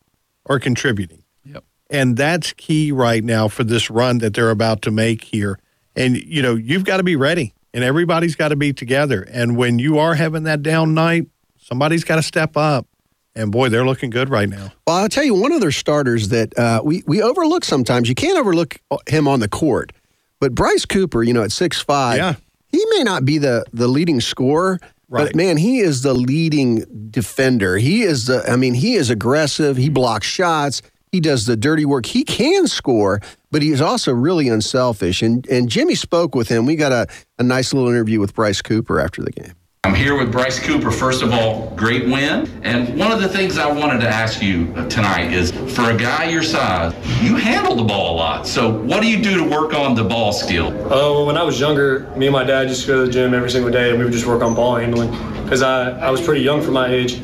[0.47, 1.25] are contributing.
[1.45, 1.65] Yep.
[1.91, 5.59] And that's key right now for this run that they're about to make here.
[5.97, 9.27] And, you know, you've got to be ready and everybody's got to be together.
[9.31, 11.27] And when you are having that down night,
[11.59, 12.87] somebody's got to step up.
[13.35, 14.73] And boy, they're looking good right now.
[14.87, 18.09] Well, I'll tell you one of their starters that uh, we we overlook sometimes.
[18.09, 18.79] You can't overlook
[19.09, 19.93] him on the court,
[20.41, 22.35] but Bryce Cooper, you know, at six five, Yeah.
[22.69, 24.79] he may not be the the leading scorer,
[25.11, 25.27] Right.
[25.27, 27.77] but man, he is the leading defender.
[27.77, 28.43] He is the.
[28.51, 29.77] I mean, he is aggressive.
[29.77, 30.81] He blocks shots.
[31.12, 32.07] He does the dirty work.
[32.07, 35.23] He can score, but he is also really unselfish.
[35.23, 36.66] And and Jimmy spoke with him.
[36.66, 37.07] We got a,
[37.38, 39.55] a nice little interview with Bryce Cooper after the game.
[39.87, 40.90] I'm here with Bryce Cooper.
[40.90, 42.51] First of all, great win.
[42.64, 46.29] And one of the things I wanted to ask you tonight is for a guy
[46.29, 46.92] your size,
[47.23, 48.49] you handle the ball a lot.
[48.49, 50.71] So, what do you do to work on the ball skill?
[50.87, 53.12] Uh, well, when I was younger, me and my dad used to go to the
[53.12, 55.12] gym every single day, and we would just work on ball handling.
[55.47, 57.15] Because I, I was pretty young for my age,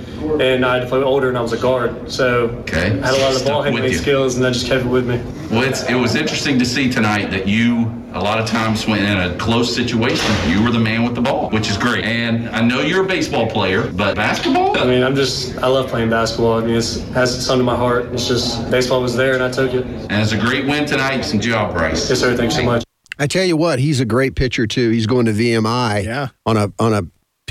[0.40, 2.10] and I had to play older, and I was a guard.
[2.10, 2.86] So Okay.
[3.00, 5.08] I had a lot of Stuck ball handling skills, and that just kept it with
[5.08, 5.20] me.
[5.50, 9.04] Well, it's, it was interesting to see tonight that you, a lot of times when
[9.04, 12.04] in a close situation, you were the man with the ball, which is great.
[12.04, 14.78] And I know you're a baseball player, but basketball?
[14.78, 16.62] I mean, I'm just, I love playing basketball.
[16.62, 18.06] I mean, it's, it has its to my heart.
[18.14, 19.84] It's just, baseball was there, and I took it.
[19.84, 21.22] And it's a great win tonight.
[21.22, 22.08] Some job, Bryce.
[22.08, 22.36] Yes, sir.
[22.36, 22.84] Thanks so much.
[23.18, 24.90] I tell you what, he's a great pitcher too.
[24.90, 26.28] He's going to VMI Yeah.
[26.46, 27.02] on a on a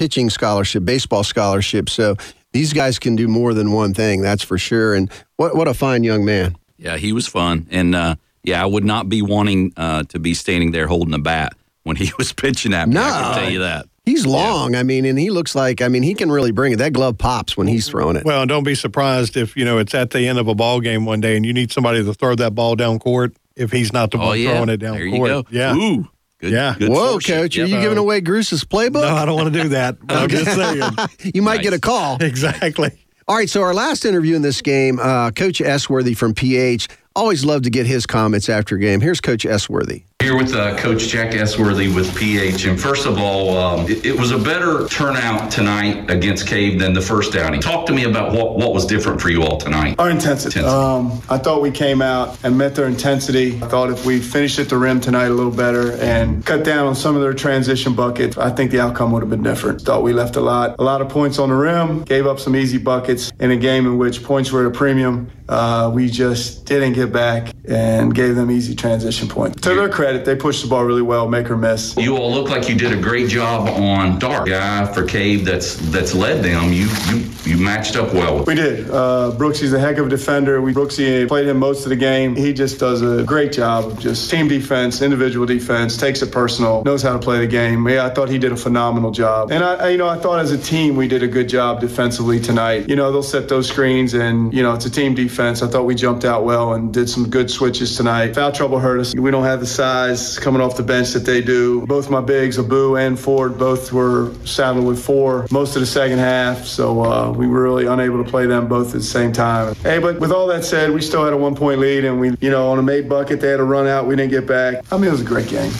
[0.01, 1.87] pitching scholarship, baseball scholarship.
[1.87, 2.15] So
[2.53, 4.95] these guys can do more than one thing, that's for sure.
[4.95, 6.55] And what what a fine young man.
[6.79, 7.67] Yeah, he was fun.
[7.69, 11.19] And uh, yeah, I would not be wanting uh, to be standing there holding a
[11.19, 12.95] bat when he was pitching at me.
[12.95, 13.85] No, I can tell you that.
[14.03, 14.73] He's long.
[14.75, 16.77] I mean, and he looks like I mean, he can really bring it.
[16.77, 18.25] That glove pops when he's throwing it.
[18.25, 20.79] Well, and don't be surprised if, you know, it's at the end of a ball
[20.79, 23.93] game one day and you need somebody to throw that ball down court if he's
[23.93, 24.49] not the Oh, one yeah.
[24.53, 25.29] throwing it down there court.
[25.29, 25.45] you go.
[25.51, 25.75] Yeah.
[25.75, 26.09] Ooh.
[26.41, 26.75] Good, Yeah.
[26.77, 27.35] good Whoa, fortune.
[27.37, 27.69] coach, are Yep.
[27.69, 29.01] you giving away Gruce's playbook?
[29.03, 29.97] No, I don't want to do that.
[30.09, 30.81] I'm just saying.
[31.35, 31.63] you might Nice.
[31.63, 32.17] get a call.
[32.21, 32.91] Exactly.
[33.27, 36.87] All right, so our last interview in this game, uh, Coach Worthy from PH.
[37.15, 38.99] Always love to get his comments after a game.
[38.99, 40.03] Here's Coach Esworthy.
[40.21, 42.65] Here with uh, Coach Jack Esworthy with PH.
[42.65, 46.93] And first of all, um, it, it was a better turnout tonight against Cave than
[46.93, 47.59] the first outing.
[47.59, 49.95] Talk to me about what, what was different for you all tonight.
[49.97, 50.59] Our intensity.
[50.59, 50.63] Intensity.
[50.63, 53.55] Um, I thought we came out and met their intensity.
[53.63, 56.85] I thought if we finished at the rim tonight a little better and cut down
[56.85, 59.81] on some of their transition buckets, I think the outcome would have been different.
[59.81, 62.55] Thought we left a lot, a lot of points on the rim, gave up some
[62.55, 65.31] easy buckets in a game in which points were at a premium.
[65.49, 69.59] Uh, we just didn't get back and gave them easy transition points.
[69.61, 71.95] To their credit, they pushed the ball really well, make or miss.
[71.97, 75.75] You all look like you did a great job on Stark, guy for Cave that's
[75.91, 76.73] that's led them.
[76.73, 78.43] You you, you matched up well.
[78.43, 78.89] We did.
[78.89, 80.61] Uh, Brooksy's a heck of a defender.
[80.61, 82.35] We Brooksy played him most of the game.
[82.35, 86.83] He just does a great job of just team defense, individual defense, takes it personal,
[86.83, 87.87] knows how to play the game.
[87.87, 89.51] Yeah, I thought he did a phenomenal job.
[89.51, 91.81] And I, I- you know, I thought as a team we did a good job
[91.81, 92.87] defensively tonight.
[92.89, 95.61] You know, they'll set those screens, and you know, it's a team defense.
[95.61, 98.33] I thought we jumped out well and did some good switches tonight.
[98.35, 99.13] Foul trouble hurt us.
[99.15, 100.00] We don't have the size
[100.39, 101.85] coming off the bench that they do.
[101.85, 106.17] Both my bigs, Abu and Ford, both were saddled with four most of the second
[106.19, 106.65] half.
[106.65, 109.75] So uh, we were really unable to play them both at the same time.
[109.75, 112.35] Hey, but with all that said, we still had a one point lead, and we,
[112.41, 114.07] you know, on a made bucket, they had a run out.
[114.07, 114.83] We didn't get back.
[114.91, 115.71] I mean, it was a great game.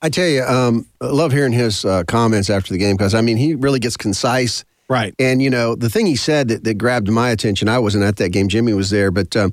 [0.00, 3.20] I tell you, um, I love hearing his uh, comments after the game because I
[3.20, 4.64] mean he really gets concise.
[4.88, 5.14] Right.
[5.18, 7.68] And you know the thing he said that, that grabbed my attention.
[7.68, 8.48] I wasn't at that game.
[8.48, 9.52] Jimmy was there, but um,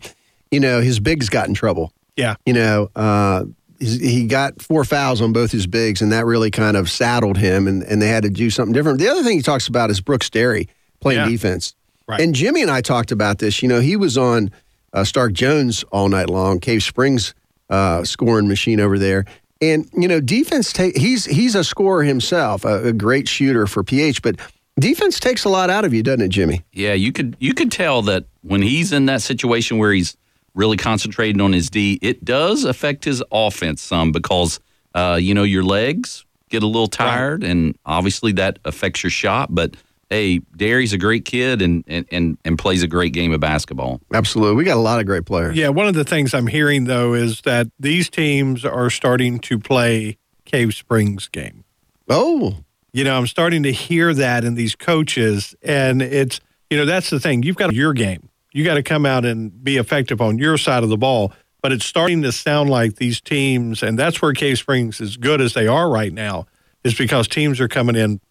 [0.51, 1.91] you know, his bigs got in trouble.
[2.15, 2.35] Yeah.
[2.45, 6.51] You know, uh, he's- he got four fouls on both his bigs, and that really
[6.51, 8.99] kind of saddled him, and, and they had to do something different.
[8.99, 10.69] The other thing he talks about is Brooks Derry
[11.01, 11.29] playing Yeah.
[11.29, 11.75] defense.
[12.07, 12.21] Right.
[12.21, 13.61] And Jimmy and I talked about this.
[13.63, 14.51] You know, he was on
[14.93, 17.33] uh, Stark Jones all night long, Cave Springs
[17.69, 19.25] uh, scoring machine over there.
[19.61, 20.71] And you know, defense.
[20.71, 24.35] Ta- he's he's a scorer himself, a, a great shooter for PH, but
[24.79, 26.63] defense takes a lot out of you, doesn't it, Jimmy?
[26.73, 30.15] Yeah, you could you could tell that when he's in that situation where he's
[30.55, 34.59] really concentrating on his D, it does affect his offense some because
[34.95, 39.53] uh, you know your legs get a little tired, and obviously that affects your shot.
[39.53, 39.75] But
[40.09, 44.01] hey, Derry's a great kid and and and, and plays a great game of basketball.
[44.13, 45.55] Absolutely, we got a lot of great players.
[45.57, 49.59] Yeah, one of the things I'm hearing though is that these teams are starting to
[49.59, 51.63] play Cave Springs game.
[52.09, 52.57] Oh,
[52.93, 56.39] You know, I'm starting to hear that in these coaches, and it's
[56.69, 57.43] you know that's the thing.
[57.43, 58.29] You've got your game.
[58.55, 61.33] You got to come out and be effective on your side of the ball.
[61.61, 65.41] But it's starting to sound like these teams, and that's where Cave Springs is good
[65.41, 66.45] as they are right now,
[66.85, 68.21] is because teams are coming in,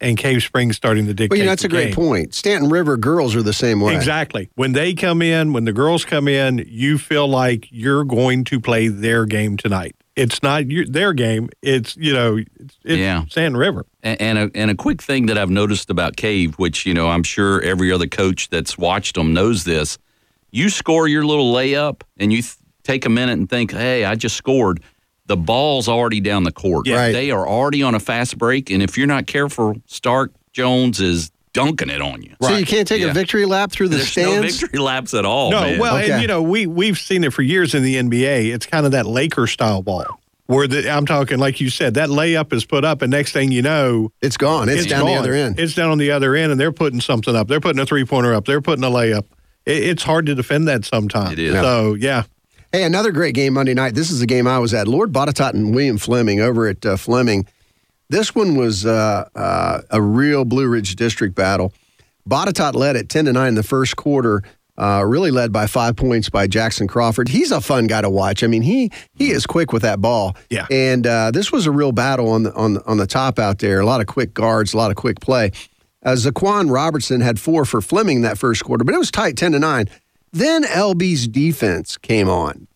[0.00, 1.32] and Cave Springs starting to dictate.
[1.32, 2.32] well, you know, that's a great point.
[2.32, 3.94] Stanton River girls are the same way.
[3.94, 4.48] Exactly.
[4.54, 8.60] When they come in, when the girls come in, you feel like you're going to
[8.60, 9.96] play their game tonight.
[10.16, 11.48] It's not your, their game.
[11.62, 13.24] It's you know, it's, it's Yeah.
[13.28, 13.84] Sand River.
[14.02, 17.08] And, and a, and a quick thing that I've noticed about Cave, which you know
[17.08, 19.98] I'm sure every other coach that's watched them knows this.
[20.50, 24.14] You score your little layup, and you th- take a minute and think, "Hey, I
[24.14, 24.80] just scored."
[25.26, 26.86] The ball's already down the court.
[26.86, 26.96] Yeah.
[26.96, 27.12] Right.
[27.12, 31.32] They are already on a fast break, and if you're not careful, Stark Jones is
[31.54, 32.34] dunking it on you.
[32.42, 33.08] So you can't take Yeah.
[33.10, 34.34] a victory lap through the There's stands.
[34.60, 35.50] no victory laps at all.
[35.50, 35.78] no, man.
[35.78, 36.10] well, Okay.
[36.12, 38.52] and you know, we we've seen it for years in the NBA.
[38.52, 40.04] It's kind of that Laker style ball
[40.46, 43.50] where the, I'm talking, like you said, that layup is put up, and next thing
[43.50, 44.68] you know, It's gone.
[44.68, 45.58] It's, down the other end.
[45.58, 47.48] It's down on the other end, and they're putting something up.
[47.48, 48.44] They're putting a three pointer up.
[48.44, 49.24] They're putting a layup.
[49.64, 51.32] It, it's hard to defend that sometimes.
[51.32, 51.54] It is.
[51.54, 52.24] So yeah,
[52.72, 53.94] Hey, another great game Monday night.
[53.94, 54.88] This is a game I was at.
[54.88, 57.46] Lord Botetourt and William Fleming over at uh, Fleming.
[58.14, 61.72] This one was uh, uh, a real Blue Ridge District battle.
[62.30, 64.44] Botetourt led at 10 to 9 in the first quarter,
[64.78, 67.28] uh, really led by five points by Jackson Crawford.
[67.28, 68.44] He's a fun guy to watch.
[68.44, 70.36] I mean, he he is quick with that ball.
[70.48, 70.68] Yeah.
[70.70, 73.58] And uh, this was a real battle on the, on, the- on the top out
[73.58, 73.80] there.
[73.80, 75.50] A lot of quick guards, a lot of quick play.
[76.04, 79.50] Uh, Zaquan Robertson had four for Fleming that first quarter, but it was tight 10
[79.52, 79.88] to 9.
[80.32, 82.68] Then LB's defense came on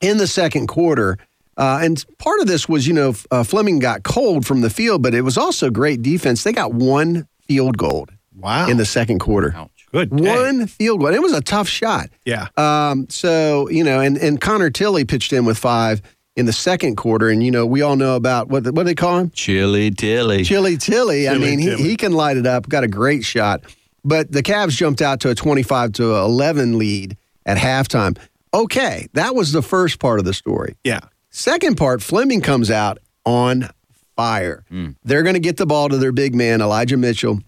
[0.00, 1.16] in the second quarter.
[1.60, 5.02] Uh, and part of this was, you know, uh, Fleming got cold from the field,
[5.02, 6.42] but it was also great defense.
[6.42, 9.52] They got one field goal wow, in the second quarter.
[9.54, 9.86] Ouch.
[9.92, 10.34] good day.
[10.34, 11.12] One field goal.
[11.12, 12.08] It was a tough shot.
[12.24, 16.00] Yeah, Um, so, you know, and, and Connor Tilley pitched in with five
[16.34, 17.28] in the second quarter.
[17.28, 19.30] And, you know, we all know about what, what do they call him?
[19.30, 20.44] Chili Tilly.
[20.44, 21.28] Chili Tilly.
[21.28, 22.70] I Chili mean, he, he can light it up.
[22.70, 23.64] Got a great shot.
[24.02, 28.16] But the Cavs jumped out to a 25 to 11 lead at halftime.
[28.54, 30.76] Okay, that was the first part of the story.
[30.84, 31.00] yeah.
[31.30, 33.70] Second part, Fleming comes out on
[34.16, 34.64] fire.
[35.04, 37.40] They're going to get the ball to their big man, Elijah Mitchell.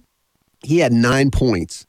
[0.63, 1.87] He had nine points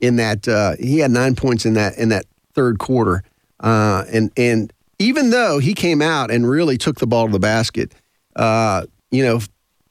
[0.00, 0.48] in that.
[0.48, 3.22] Uh, he had nine points in that in that third quarter,
[3.60, 7.38] uh, and and even though he came out and really took the ball to the
[7.38, 7.94] basket,
[8.34, 9.40] uh, you know,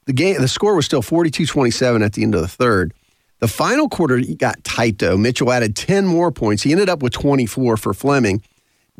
[0.04, 2.92] the game the score was still 42-27 at the end of the third.
[3.38, 5.16] The final quarter got tight though.
[5.16, 6.62] Mitchell added 10 more points.
[6.62, 8.42] He ended up with 24 for Fleming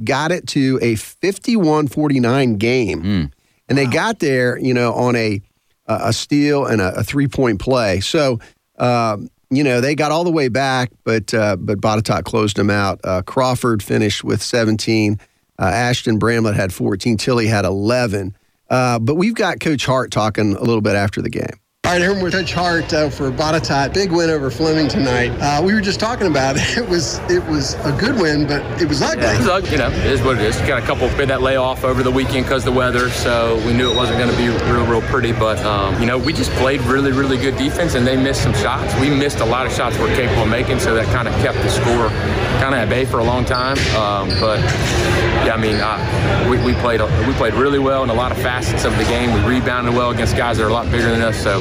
[0.05, 3.31] got it to a 51-49 game.
[3.69, 5.41] And they got there, you know, on a
[5.87, 7.99] a steal and a, a three-point play.
[8.01, 8.39] So,
[8.79, 12.71] um, you know, they got all the way back, but uh, but Botetourt closed them
[12.71, 13.01] out.
[13.03, 15.19] Uh, Crawford finished with 17.
[15.59, 17.17] Uh, Ashton Bramlett had 14.
[17.17, 18.37] Tilly had 11.
[18.69, 21.60] Uh, but we've got Coach Hart talking a little bit after the game.
[21.91, 23.93] All right, here with Coach Hart uh, for Botetourt.
[23.93, 25.31] Big win over Fleming tonight.
[25.41, 26.63] Uh, we were just talking about it.
[26.79, 29.25] It was it was a good win, but it was ugly.
[29.25, 30.57] Yeah, it's ugly, you know, it is what it is.
[30.59, 33.91] Got a couple, had that layoff over the weekend because the weather, so we knew
[33.91, 35.33] it wasn't going to be real, real pretty.
[35.33, 38.55] But, um, you know, we just played really, really good defense, and they missed some
[38.55, 38.95] shots.
[39.01, 41.59] We missed a lot of shots we're capable of making, so that kind of kept
[41.59, 42.09] the score
[42.63, 43.77] kind of at bay for a long time.
[43.97, 44.61] Um, but,
[45.51, 48.85] I mean, uh, we, we, played, we played really well in a lot of facets
[48.85, 49.33] of the game.
[49.35, 51.61] We rebounded well against guys that are a lot bigger than us, so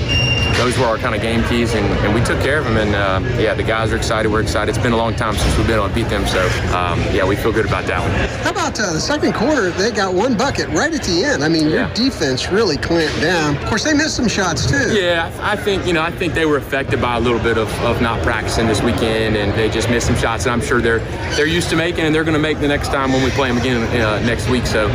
[0.57, 2.77] those were our kind of game keys, and, and we took care of them.
[2.77, 4.31] And uh, yeah, the guys are excited.
[4.31, 4.73] We're excited.
[4.73, 6.41] It's been a long time since we've been able to beat them, so
[6.75, 8.11] um, yeah, we feel good about that one.
[8.43, 9.71] How about uh, the second quarter?
[9.71, 11.43] They got one bucket right at the end.
[11.43, 13.57] I mean, your defense really clamped down.
[13.57, 14.93] Of course, they missed some shots too.
[14.93, 17.57] Yeah, I I think you know I think they were affected by a little bit
[17.57, 20.45] of, of not practicing this weekend, and they just missed some shots.
[20.45, 20.99] And I'm sure they're
[21.35, 23.47] they're used to making, and they're going to make the next time when we play
[23.49, 24.65] them again uh, next week.
[24.65, 24.85] So,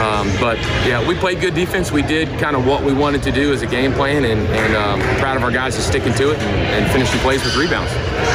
[0.00, 1.90] um, but yeah, we played good defense.
[1.92, 4.76] We did kind of what we wanted to do as a game plan, and, and
[4.76, 7.92] um, proud of our guys for sticking to it and, and finishing plays with rebounds.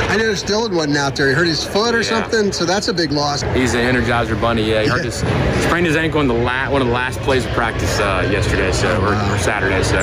[0.09, 1.29] I noticed Dylan wasn't out there.
[1.29, 2.21] He hurt his foot or Yeah.
[2.21, 3.41] something, so that's a big loss.
[3.53, 4.69] He's an Energizer bunny.
[4.69, 5.23] Yeah, he hurt his
[5.63, 8.71] sprained his ankle in the la- one of the last plays of practice uh, yesterday,
[8.71, 9.81] so or, or Saturday.
[9.83, 9.97] So,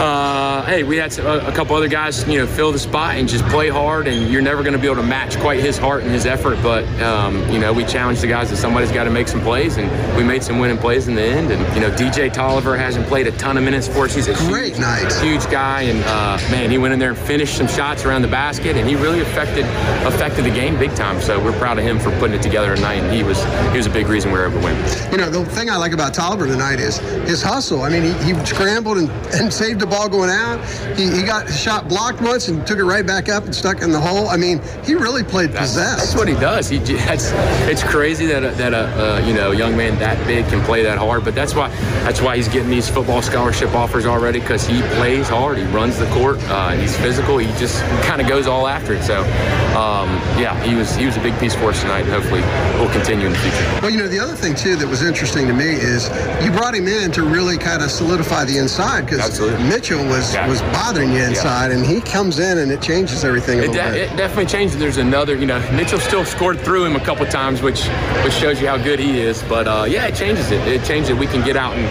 [0.00, 3.44] uh, hey, we had a, couple other guys, you know, fill the spot and just
[3.46, 4.06] play hard.
[4.06, 6.58] And you're never going to be able to match quite his heart and his effort.
[6.62, 9.76] But um, you know, we challenged the guys that somebody's got to make some plays,
[9.76, 11.50] and we made some winning plays in the end.
[11.50, 14.14] And you know, DJ Tolliver hasn't played a ton of minutes for us.
[14.14, 15.12] He's a Great huge, night.
[15.22, 18.28] huge guy, and uh, man, he went in there and finished some shots around the
[18.28, 19.64] basket, and he really affected
[20.06, 21.20] affected the game big time.
[21.20, 23.86] So we're proud of him for putting it together tonight, and he was he was
[23.86, 24.76] a big reason we were able to win.
[25.12, 27.82] You know, the thing I like about Tolliver tonight is his hustle.
[27.82, 30.64] I mean, he, he scrambled and, and saved the ball going out.
[30.96, 33.90] He, he got shot blocked once and took it right back up and stuck in
[33.90, 34.28] the hole.
[34.28, 35.98] I mean, he really played possessed.
[35.98, 36.68] That's what he does.
[36.70, 37.32] He that's,
[37.68, 40.82] it's crazy that a, that a uh, you know young man that big can play
[40.82, 41.24] that hard.
[41.24, 41.68] But that's why
[42.04, 45.58] that's why he's getting these football scholarship offers already because he plays hard.
[45.58, 46.38] He runs the court.
[46.44, 47.38] Uh, he's physical.
[47.38, 49.02] He just kind of goes all after it.
[49.02, 49.20] So
[49.76, 52.00] um, yeah, he was he was a big piece for us tonight.
[52.06, 52.40] And hopefully
[52.80, 53.64] we'll continue in the future.
[53.82, 56.08] Well, you know, the other thing too that was interesting to me is
[56.44, 60.48] you brought him in to really kind of solidify the inside because Mitchell was Yeah.
[60.48, 63.72] was bothering you inside, and he comes in and it changes everything a It, de-
[63.72, 63.94] bit.
[64.12, 64.76] it definitely changes.
[64.78, 67.86] There's another, you know, Mitchell still scored through him a couple times, which
[68.24, 69.42] which shows you how good he is.
[69.44, 70.60] But uh, yeah, it changes it.
[70.66, 71.16] It changes it.
[71.16, 71.84] We can get out and,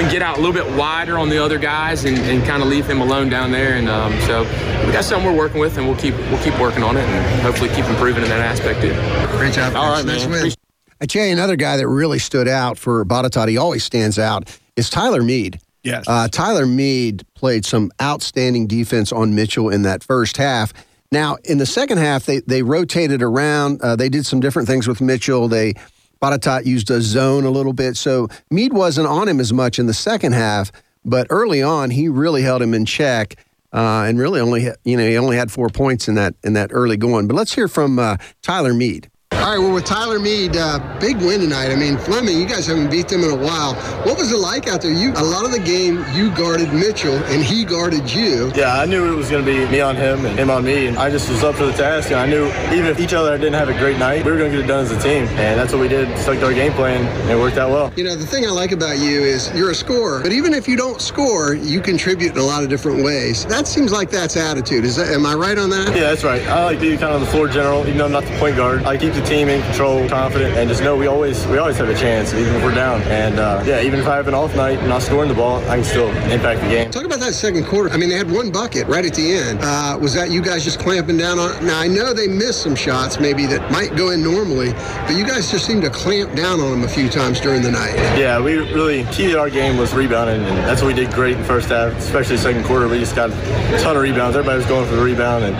[0.00, 2.68] and get out a little bit wider on the other guys and, and kind of
[2.68, 3.74] leave him alone down there.
[3.74, 4.42] And um, so
[4.86, 7.42] we got something we're working with, and we'll keep we'll keep working on it and
[7.42, 8.92] hopefully keep improving in that aspect too.
[9.36, 9.74] Great job.
[9.76, 10.04] All guys.
[10.04, 10.42] right, Nice man.
[10.44, 10.52] win.
[11.00, 14.56] I tell you, another guy that really stood out for Botetourt, he always stands out,
[14.76, 15.58] is Tyler Mead.
[15.82, 16.04] Yes.
[16.06, 20.72] Uh, Tyler Mead played some outstanding defense on Mitchell in that first half.
[21.10, 23.82] Now, in the second half, they, they rotated around.
[23.82, 25.48] Uh, they did some different things with Mitchell.
[25.48, 25.74] They
[26.22, 27.96] Botetourt used a zone a little bit.
[27.96, 30.70] So Mead wasn't on him as much in the second half,
[31.04, 33.36] but early on, he really held him in check.
[33.72, 36.70] Uh, and really only, you know, he only had four points in that in that
[36.72, 37.26] early going.
[37.26, 39.10] But let's hear from uh, Tyler Mead.
[39.42, 41.72] All right, well, with Tyler Mead, uh, big win tonight.
[41.72, 43.74] I mean, Fleming, you guys haven't beat them in a while.
[44.04, 44.92] What was it like out there?
[44.92, 48.52] You a lot of the game, you guarded Mitchell, and he guarded you.
[48.54, 50.86] Yeah, I knew it was going to be me on him and him on me,
[50.86, 52.12] and I just was up for the task.
[52.12, 54.52] And I knew even if each other didn't have a great night, we were going
[54.52, 56.16] to get it done as a team, and that's what we did.
[56.18, 57.92] Stuck to our game plan, and it worked out well.
[57.96, 60.68] You know, the thing I like about you is you're a scorer, but even if
[60.68, 63.44] you don't score, you contribute in a lot of different ways.
[63.46, 64.84] That seems like that's attitude.
[64.84, 65.08] Is that?
[65.08, 65.88] Am I right on that?
[65.96, 66.42] Yeah, that's right.
[66.42, 68.84] I like being kind of the floor general, even though I'm not the point guard.
[68.84, 71.88] I keep the team in control, confident, and just know we always we always have
[71.88, 73.00] a chance, even if we're down.
[73.02, 75.58] And uh, yeah, even if I have an off night and not scoring the ball,
[75.70, 76.90] I can still impact the game.
[76.90, 77.90] Talk about that second quarter.
[77.90, 79.60] I mean, they had one bucket right at the end.
[79.62, 81.62] Uh, was that you guys just clamping down on it?
[81.62, 84.72] Now, I know they missed some shots maybe that might go in normally,
[85.06, 87.70] but you guys just seemed to clamp down on them a few times during the
[87.70, 87.94] night.
[88.18, 91.36] Yeah, we really key to our game was rebounding, and that's what we did great
[91.36, 92.86] in the first half, especially second quarter.
[92.86, 94.36] We just got a ton of rebounds.
[94.36, 95.56] Everybody was going for the rebound, and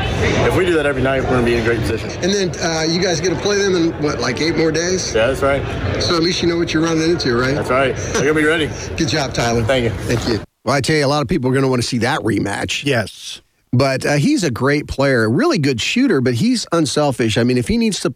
[0.46, 2.10] if we do that every night, we're gonna be in a great position.
[2.22, 5.14] And then uh, you guys get a play them in what, like eight more days?
[5.14, 6.02] Yeah, that's right.
[6.02, 7.54] So at least you know what you're running into, right?
[7.54, 7.96] That's right.
[8.16, 8.68] I gotta be ready.
[8.96, 9.64] Good job, Tyler.
[9.64, 9.90] Thank you.
[9.90, 10.44] Thank you.
[10.64, 12.20] Well, I tell you, a lot of people are going to want to see that
[12.20, 12.84] rematch.
[12.84, 13.42] Yes.
[13.72, 17.38] But uh, he's a great player, a really good shooter, but he's unselfish.
[17.38, 18.14] I mean, if he needs to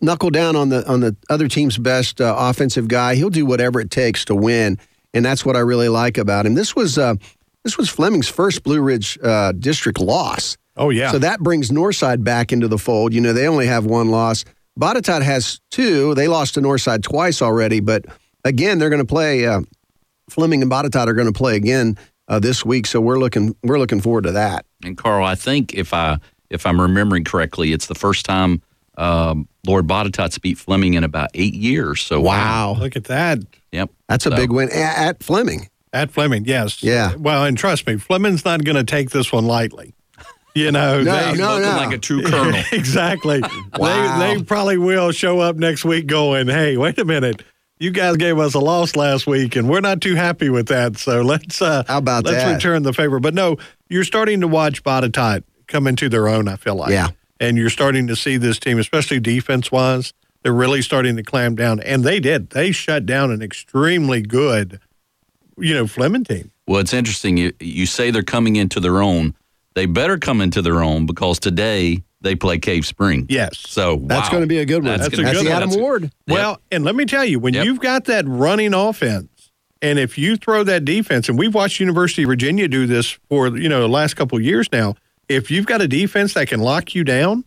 [0.00, 3.80] knuckle down on the on the other team's best uh, offensive guy, he'll do whatever
[3.80, 4.78] it takes to win,
[5.14, 6.54] and that's what I really like about him.
[6.54, 7.14] This was uh,
[7.64, 10.58] this was Fleming's first Blue Ridge uh, district loss.
[10.76, 11.10] Oh yeah.
[11.10, 13.14] So that brings Northside back into the fold.
[13.14, 14.44] You know, they only have one loss.
[14.78, 16.14] Botetourt has two.
[16.14, 18.06] They lost to Northside twice already, but
[18.44, 19.46] again, they're going to play.
[19.46, 19.60] Uh,
[20.30, 23.78] Fleming and Botetourt are going to play again uh, this week, so we're looking we're
[23.78, 24.64] looking forward to that.
[24.84, 28.62] And Carl, I think if I if I'm remembering correctly, it's the first time
[28.96, 32.00] um, Lord Botetourt's beat Fleming in about eight years.
[32.00, 32.76] So Wow.
[32.78, 33.38] Look at that.
[33.72, 33.90] Yep.
[34.08, 35.68] That's a big win a- at Fleming.
[35.94, 36.82] At Fleming, yes.
[36.82, 37.14] Yeah.
[37.16, 39.92] Well, and trust me, Fleming's not going to take this one lightly.
[40.54, 41.76] You know, No, they, no, Looking no.
[41.76, 42.60] like a true colonel.
[42.72, 43.40] exactly.
[43.76, 44.18] Wow.
[44.18, 47.42] They, they probably will show up next week going, hey, wait a minute.
[47.78, 50.98] You guys gave us a loss last week, and we're not too happy with that.
[50.98, 52.54] So let's uh, How about let's that?
[52.54, 53.18] return the favor.
[53.18, 53.56] But no,
[53.88, 56.46] you're starting to watch Botetourt come into their own.
[56.48, 57.08] I feel like, Yeah.
[57.40, 60.12] and you're starting to see this team, especially defense wise,
[60.42, 62.50] they're really starting to clamp down, and they did.
[62.50, 64.78] They shut down an extremely good,
[65.58, 66.52] you know, Fleming team.
[66.68, 67.36] Well, it's interesting.
[67.36, 69.34] You, you say they're coming into their own.
[69.74, 73.26] They better come into their own because today they play Cave Spring.
[73.28, 73.58] Yes.
[73.58, 74.98] So That's going to be a good one.
[74.98, 75.46] That's That's, a good the one.
[75.48, 76.02] Adam That's a- Ward.
[76.02, 76.12] Yep.
[76.28, 77.64] Well, and let me tell you, when Yep.
[77.64, 79.28] you've got that running offense,
[79.80, 83.48] and if you throw that defense, and we've watched University of Virginia do this for
[83.56, 84.94] you know the last couple of years now.
[85.28, 87.44] If you've got a defense that can lock you down,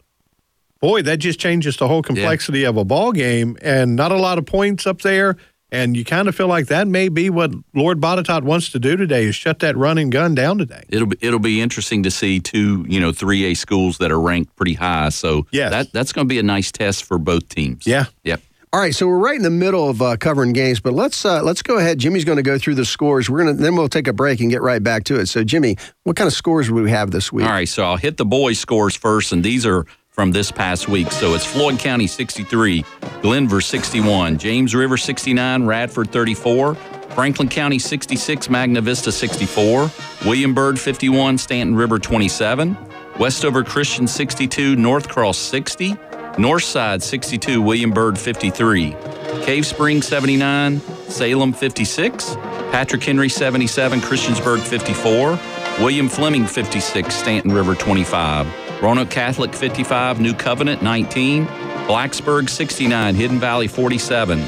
[0.82, 3.57] boy, that just changes the whole complexity of a ball game.
[3.61, 5.38] And not a lot of points up there.
[5.72, 8.95] And you kind of feel like that may be what Lord Botetourt wants to do
[8.95, 10.84] today is shut that running gun down today.
[10.89, 14.20] It'll be it'll be interesting to see two you know three A schools that are
[14.20, 15.09] ranked pretty high.
[15.09, 15.72] So Yes.
[15.72, 17.86] that that's going to be a nice test for both teams.
[17.88, 18.05] Yeah.
[18.24, 18.41] Yep.
[18.74, 21.41] All right, so we're right in the middle of uh, covering games, but let's uh,
[21.41, 21.97] let's go ahead.
[21.97, 23.30] Jimmy's going to go through the scores.
[23.30, 25.28] We're going to then we'll take a break and get right back to it.
[25.28, 27.45] So, Jimmy, what kind of scores do we have this week?
[27.45, 29.86] All right, so I'll hit the boys' scores first, and these are
[30.16, 31.11] from this past week.
[31.11, 32.84] So it's Floyd County 63,
[33.22, 39.91] Glenvar 61, James River 69, Radford 34, Franklin County 66, Magna Vista 64,
[40.26, 42.78] William Byrd 51, Staunton River 27,
[43.20, 45.95] Westover Christian 62, North Cross 60,
[46.36, 48.95] Northside 62, William Byrd 53,
[49.43, 52.36] Cave Spring 79, Salem 56,
[52.72, 55.38] Patrick Henry 77, Christiansburg 54,
[55.84, 61.45] William Fleming 56, Staunton River 25, Roanoke Catholic 55, New Covenant 19,
[61.88, 64.43] Blacksburg 69, Hidden Valley 47,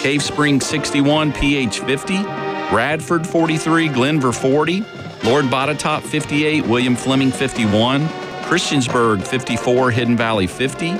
[0.00, 2.16] Cave Spring 61, PH 50,
[2.72, 4.80] Radford 43, Glenvar 40,
[5.24, 8.06] Lord Botetourt 58, William Fleming 51,
[8.42, 10.92] Christiansburg 54, Hidden Valley 50,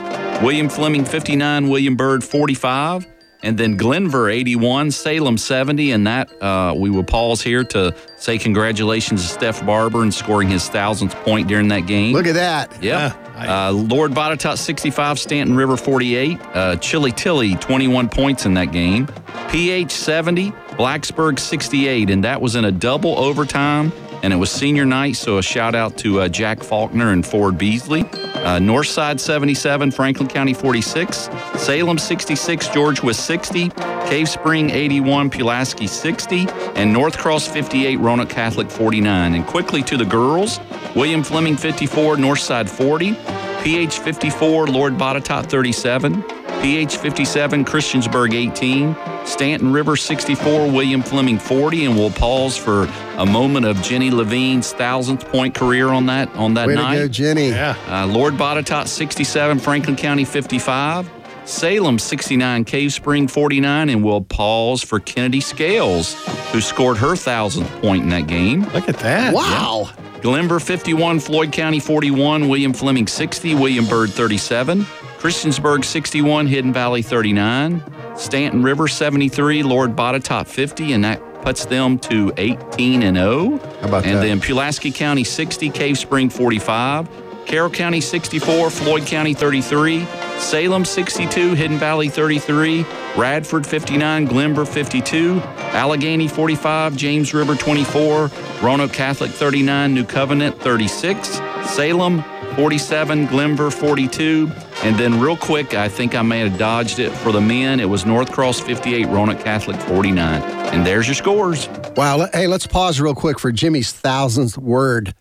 [0.43, 3.07] William Fleming 59, William Byrd 45,
[3.43, 5.91] and then Glenvar 81, Salem 70.
[5.91, 10.49] And that uh, we will pause here to say congratulations to Steph Barber and scoring
[10.49, 12.13] his thousandth point during that game.
[12.13, 12.83] Look at that.
[12.83, 13.17] Yeah.
[13.37, 19.09] Uh, Lord Botetourt 65, Staunton River 48, uh, Chili Tilly 21 points in that game,
[19.49, 23.93] PH 70, Blacksburg 68, and that was in a double overtime.
[24.23, 27.59] And it was senior night, so a shout out to uh, Jack Faulkner and Ford
[27.59, 28.05] Beasley.
[28.43, 33.69] Uh, Northside 77, Franklin County 46, Salem 66, George was 60,
[34.09, 39.35] Cave Spring 81, Pulaski 60, and North Cross 58, Roanoke Catholic 49.
[39.35, 40.59] And quickly to the girls,
[40.97, 43.17] William Fleming 54, Northside 40,
[43.63, 46.25] PH 54, Lord Botetourt 37,
[46.63, 48.95] PH 57, Christiansburg 18,
[49.27, 52.85] Staunton River 64, William Fleming 40, and we'll pause for
[53.17, 56.95] a moment of Jenny Levine's thousandth point career on that on that Way night.
[56.95, 57.49] to go, Jenny.
[57.49, 57.75] Yeah.
[57.89, 61.11] Uh, Lord Botetourt 67, Franklin County 55,
[61.45, 66.15] Salem 69, Cave Spring 49, and we'll pause for Kennedy Scales,
[66.53, 68.63] who scored her thousandth point in that game.
[68.73, 69.35] Look at that.
[69.35, 69.91] Wow.
[70.21, 74.87] Glenvar 51, Floyd County 41, William Fleming 60, William Byrd 37,
[75.23, 77.81] Christiansburg 61, Hidden Valley 39,
[78.17, 83.59] Staunton River 73, Lord Botetourt 50, and that puts them to 18 and 0.
[83.59, 84.23] How about and that?
[84.23, 87.09] then Pulaski County 60, Cave Spring 45,
[87.47, 90.05] Carroll County 64, Floyd County 33,
[90.39, 92.85] Salem 62, Hidden Valley 33,
[93.17, 98.29] Radford 59, Glenvar 52, Alleghany 45, James River 24,
[98.61, 101.29] Roanoke Catholic 39, New Covenant 36,
[101.67, 102.25] Salem
[102.57, 104.51] 47, Glenvar 42,
[104.85, 107.79] and then real quick, I think I may have dodged it for the men.
[107.81, 110.43] It was North Cross 58, Roanoke Catholic 49.
[110.75, 111.69] And there's your scores.
[111.97, 112.29] Wow.
[112.33, 115.15] Hey, let's pause real quick for Jimmy's thousandth word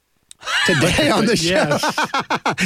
[0.65, 1.49] today on the show.
[1.53, 1.95] Yes.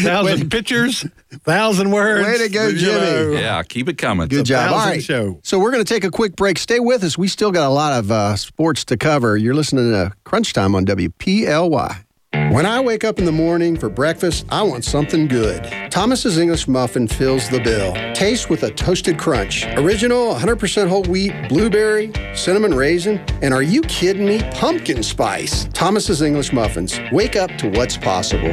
[0.03, 1.05] thousand pictures,
[1.43, 2.25] thousand words.
[2.25, 2.93] Way to go, Jimmy.
[2.93, 3.31] know.
[3.31, 4.29] Yeah, keep it coming.
[4.29, 4.71] Good job.
[4.71, 5.03] All thousand right.
[5.03, 5.39] show.
[5.43, 6.57] So we're going to take a quick break.
[6.57, 7.17] Stay with us.
[7.17, 9.35] We still got a lot of uh, sports to cover.
[9.35, 12.04] You're listening to Crunch Time on WPLY.
[12.35, 15.63] When I wake up in the morning for breakfast, I want something good.
[15.89, 17.93] Thomas's English Muffin fills the bill.
[18.13, 19.65] Taste with a toasted crunch.
[19.77, 24.41] Original, 100% whole wheat, blueberry, cinnamon raisin, and are you kidding me?
[24.51, 25.69] Pumpkin spice.
[25.71, 26.99] Thomas's English Muffins.
[27.13, 28.49] Wake up to what's possible.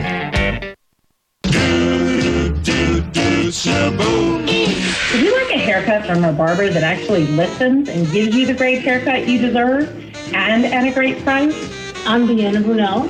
[5.13, 8.55] Would you like a haircut from a barber that actually listens and gives you the
[8.55, 9.89] great haircut you deserve
[10.33, 11.82] and at a great price?
[12.05, 13.05] I'm Deanna Brunel.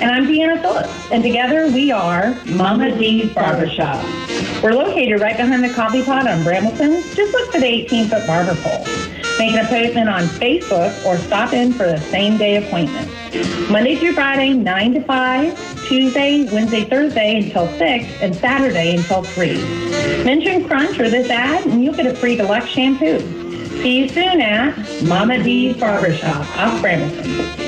[0.00, 1.10] And I'm Deanna Phillips.
[1.12, 4.02] And together we are Mama D's Barbershop.
[4.62, 7.02] We're located right behind the coffee pot on Brambleton.
[7.14, 8.86] Just look for the 18 foot barber pole.
[9.38, 13.10] Make an appointment on Facebook or stop in for the same day appointment.
[13.70, 20.24] Monday through Friday, 9 to 5, Tuesday, Wednesday, Thursday until 6, and Saturday until 3.
[20.24, 23.20] Mention Crunch or this ad, and you'll get a free deluxe shampoo.
[23.82, 24.74] See you soon at
[25.04, 27.67] Mama D's Barbershop off Brambleton.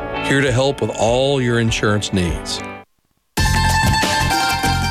[0.27, 2.61] here to help with all your insurance needs.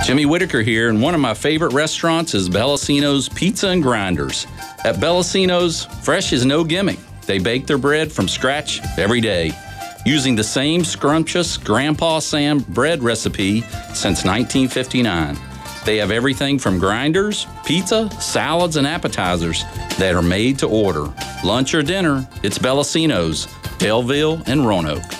[0.05, 4.47] Jimmy Whitaker here, and one of my favorite restaurants is Bellacino's Pizza and Grinders.
[4.85, 6.99] At Bellacino's, fresh is no gimmick.
[7.27, 9.53] They bake their bread from scratch every day,
[10.05, 13.61] using the same scrumptious Grandpa Sam bread recipe
[13.95, 15.39] since 1959.
[15.85, 19.65] They have everything from grinders, pizza, salads, and appetizers
[19.99, 21.13] that are made to order.
[21.45, 23.47] Lunch or dinner, it's Bellacino's,
[23.79, 25.20] Belleville, and Roanoke.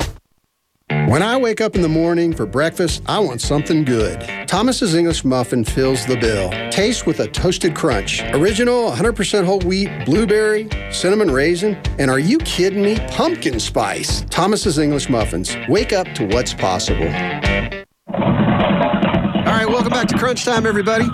[0.91, 4.19] When I wake up in the morning for breakfast, I want something good.
[4.47, 6.49] Thomas's English Muffin fills the bill.
[6.69, 8.21] Taste with a toasted crunch.
[8.33, 12.97] Original, 100% whole wheat, blueberry, cinnamon raisin, and are you kidding me?
[13.07, 14.25] Pumpkin spice.
[14.29, 15.55] Thomas's English Muffins.
[15.69, 17.07] Wake up to what's possible.
[17.07, 17.13] All
[19.57, 21.05] right, welcome back to Crunch Time, everybody.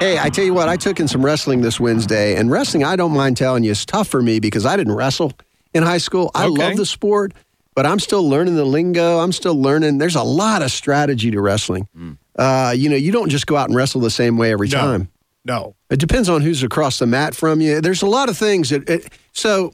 [0.00, 2.94] Hey, I tell you what, I took in some wrestling this Wednesday, and wrestling, I
[2.96, 5.32] don't mind telling you, is tough for me because I didn't wrestle
[5.72, 6.30] in high school.
[6.34, 6.68] I Okay.
[6.68, 7.32] love the sport,
[7.74, 9.18] but I'm still learning the lingo.
[9.18, 9.98] I'm still learning.
[9.98, 11.88] There's a lot of strategy to wrestling.
[12.36, 14.78] Uh, you know, you don't just go out and wrestle the same way every No.
[14.78, 15.08] time.
[15.44, 15.74] No.
[15.90, 17.80] It depends on who's across the mat from you.
[17.80, 18.88] There's a lot of things that.
[18.88, 19.72] It, so,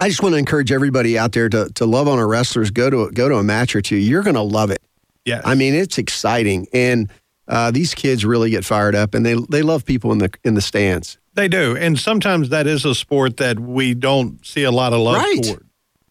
[0.00, 2.70] I just want to encourage everybody out there to to love on our wrestlers.
[2.70, 3.96] Go to go to a match or two.
[3.96, 4.82] You're going to love it.
[5.24, 5.40] Yeah.
[5.44, 7.08] I mean, it's exciting, and
[7.48, 10.54] uh, these kids really get fired up, and they they love people in the in
[10.54, 11.18] the stands.
[11.34, 15.00] They do, and sometimes that is a sport that we don't see a lot of
[15.00, 15.46] love Right.
[15.46, 15.62] for.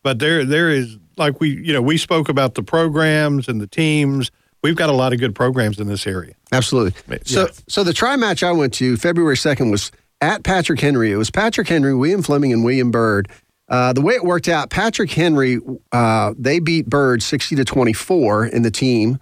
[0.04, 3.68] But there, there is like we, you know, we spoke about the programs and the
[3.68, 4.32] teams.
[4.64, 6.34] We've got a lot of good programs in this area.
[6.52, 7.18] Absolutely.
[7.26, 9.92] So, so the try match I went to February second was
[10.22, 11.12] at Patrick Henry.
[11.12, 13.28] It was Patrick Henry, William Fleming, and William Byrd.
[13.70, 15.60] Uh, the way it worked out, Patrick Henry
[15.92, 19.18] uh, they beat Byrd sixty to twenty four in the team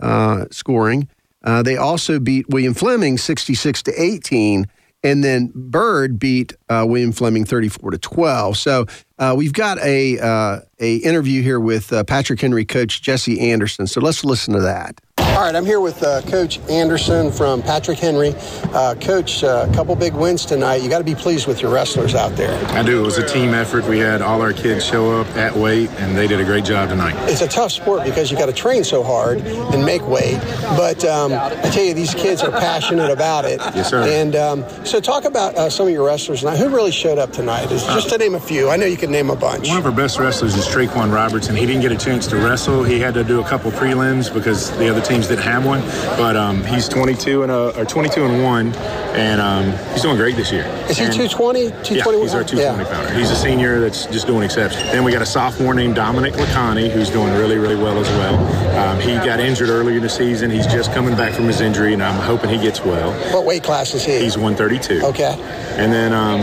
[0.00, 1.08] uh, scoring.
[1.42, 4.66] Uh, they also beat William Fleming sixty six to eighteen.
[5.02, 8.56] And then Byrd beat uh, William Fleming 34 to 12.
[8.56, 8.86] So
[9.18, 13.86] uh, we've got a uh, a interview here with uh, Patrick Henry coach Jesse Anderson.
[13.86, 15.00] So let's listen to that.
[15.34, 18.34] All right, I'm here with uh, Coach Anderson from Patrick Henry.
[18.72, 20.76] Uh, Coach, a couple big wins tonight.
[20.76, 22.54] You got to be pleased with your wrestlers out there.
[22.68, 23.00] I do.
[23.00, 23.84] It was a team effort.
[23.88, 26.88] We had all our kids show up at weight, and they did a great job
[26.88, 27.16] tonight.
[27.28, 30.38] It's a tough sport because you got to train so hard and make weight.
[30.76, 33.58] But um, I tell you, these kids are passionate about it.
[33.74, 34.04] Yes, sir.
[34.04, 36.58] And um, so, talk about uh, some of your wrestlers tonight.
[36.58, 37.72] Who really showed up tonight?
[37.72, 38.70] Is just to name a few.
[38.70, 39.68] I know you can name a bunch.
[39.68, 41.54] One of our best wrestlers is Traquan Robertson.
[41.56, 42.82] He didn't get a chance to wrestle.
[42.84, 45.80] He had to do a couple prelims because the other teams didn't have one.
[46.16, 48.72] But um, he's 22 and a, or 22 and one,
[49.14, 50.64] and um, he's doing great this year.
[50.88, 51.64] Is he And- 220?
[51.64, 53.12] Yeah, he's our 220 pounder.
[53.14, 54.84] He's a senior that's just doing exceptional.
[54.92, 58.34] Then we got a sophomore named Dominic Lacani who's doing really, really well as well.
[58.78, 60.50] Um, he got injured earlier in the season.
[60.50, 63.12] He's just coming back from his injury, and I'm hoping he gets well.
[63.32, 64.20] What weight class is he?
[64.20, 65.06] He's 132.
[65.06, 65.36] Okay.
[65.76, 66.40] And then um,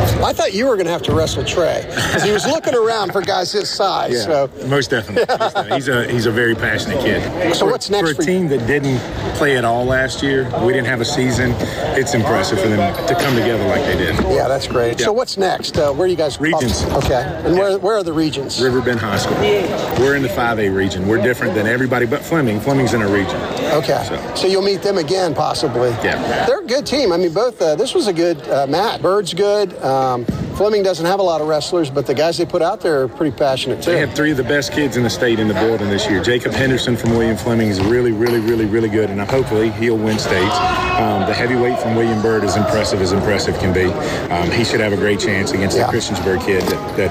[0.00, 3.12] I thought you were going to have to wrestle Trey because he was looking around
[3.12, 4.12] for guys his size.
[4.12, 5.24] Yeah, So most definitely.
[5.28, 5.74] Most definitely.
[5.76, 7.54] He's a he's a very passionate kid.
[7.54, 8.98] So For- what's next for a for team that didn't
[9.36, 10.44] play at all last year?
[10.64, 11.54] We didn't have a season.
[11.98, 14.14] It's impressive for them to come together like they did.
[14.34, 15.00] yeah, that's great.
[15.00, 15.76] So what's next?
[15.76, 16.40] Uh, where are you guys?
[16.40, 16.84] Regions.
[16.84, 17.22] Okay.
[17.44, 18.60] And where where are the regions?
[18.62, 19.36] Riverbend High School.
[19.40, 21.06] We're in the 5A region.
[21.06, 22.60] We're different than everybody but Fleming.
[22.60, 23.36] Fleming's in a region.
[23.72, 24.02] Okay.
[24.34, 25.90] So, you'll meet them again, possibly.
[26.02, 26.46] Yeah.
[26.46, 27.12] They're a good team.
[27.12, 27.60] I mean, both.
[27.60, 29.00] Uh, this was a good uh, match.
[29.02, 29.74] Byrd's good.
[29.90, 30.24] Um,
[30.56, 33.08] Fleming doesn't have a lot of wrestlers, but the guys they put out there are
[33.08, 33.92] pretty passionate too.
[33.92, 36.22] They had three of the best kids in the state in the building this year.
[36.22, 40.18] Jacob Henderson from William Fleming is really, really, really, really good, and hopefully he'll win
[40.18, 40.54] states.
[41.00, 43.86] Um, the heavyweight from William Byrd is impressive as impressive can be.
[44.32, 45.90] Um, he should have a great chance against Yeah.
[45.90, 46.62] the Christiansburg kid.
[46.64, 47.10] That, that,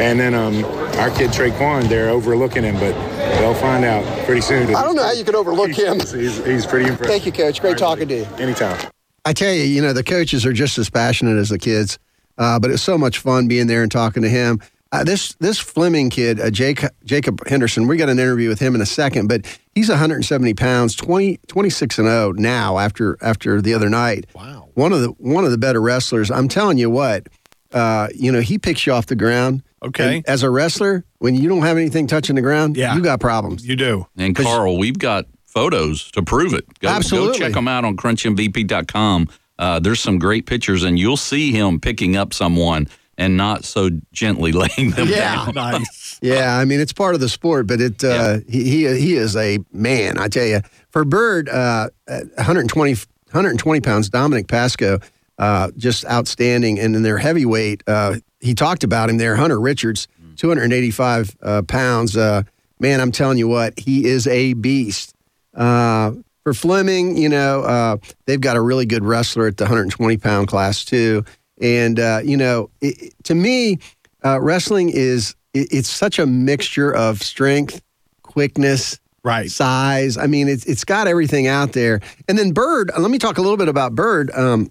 [0.00, 0.64] and then um,
[0.98, 2.92] our kid Trey Traquan, they're overlooking him, but
[3.38, 4.74] they'll find out pretty soon.
[4.74, 6.00] I don't know how you could overlook him.
[6.00, 7.06] He's, he's pretty impressive.
[7.06, 7.60] Thank you, Coach.
[7.60, 8.24] Great talking to you.
[8.38, 8.78] Anytime.
[9.24, 11.98] I tell you, you know, the coaches are just as passionate as the kids,
[12.38, 14.60] uh, but it's so much fun being there and talking to him.
[14.90, 18.74] Uh, this this Fleming kid, uh, Jake, Jacob Henderson, we got an interview with him
[18.74, 23.72] in a second, but he's 170 pounds, 20, 26 and 0 now after after the
[23.72, 24.26] other night.
[24.34, 24.68] Wow.
[24.74, 26.30] One of the one of the better wrestlers.
[26.30, 27.28] I'm telling you what,
[27.72, 29.62] uh, you know, he picks you off the ground.
[29.82, 30.16] Okay.
[30.16, 32.94] And as a wrestler, when you don't have anything touching the ground, yeah.
[32.94, 33.66] you got problems.
[33.66, 34.06] You do.
[34.18, 36.64] And Carl, we've got photos to prove it.
[36.80, 37.38] Go, Absolutely.
[37.38, 39.28] Go check them out on crunchmvp.com.
[39.58, 42.88] Uh, there's some great pictures, and you'll see him picking up someone
[43.18, 45.46] and not so gently laying them Yeah.
[45.46, 45.54] down.
[45.54, 46.08] Nice.
[46.22, 49.34] Yeah, I mean it's part of the sport, but it uh, he, he he is
[49.34, 50.18] a man.
[50.20, 52.94] I tell you, for Byrd, uh, 120
[53.32, 55.00] 120 pounds, Dominic Pasco,
[55.38, 56.78] uh, just outstanding.
[56.78, 62.16] And in their heavyweight, uh, he talked about him there, Hunter Richards, 285 uh, pounds.
[62.16, 62.44] Uh,
[62.78, 65.16] man, I'm telling you what, he is a beast.
[65.54, 67.96] Uh, for Fleming, you know, uh,
[68.26, 71.24] they've got a really good wrestler at the 120 pound class too.
[71.60, 73.78] And uh, you know, it, to me,
[74.24, 77.80] uh, wrestling is it, it's such a mixture of strength,
[78.22, 80.16] quickness, right, size.
[80.16, 82.00] I mean, it's it's got everything out there.
[82.28, 82.90] And then Byrd.
[82.98, 84.30] Let me talk a little bit about Byrd.
[84.32, 84.70] Um,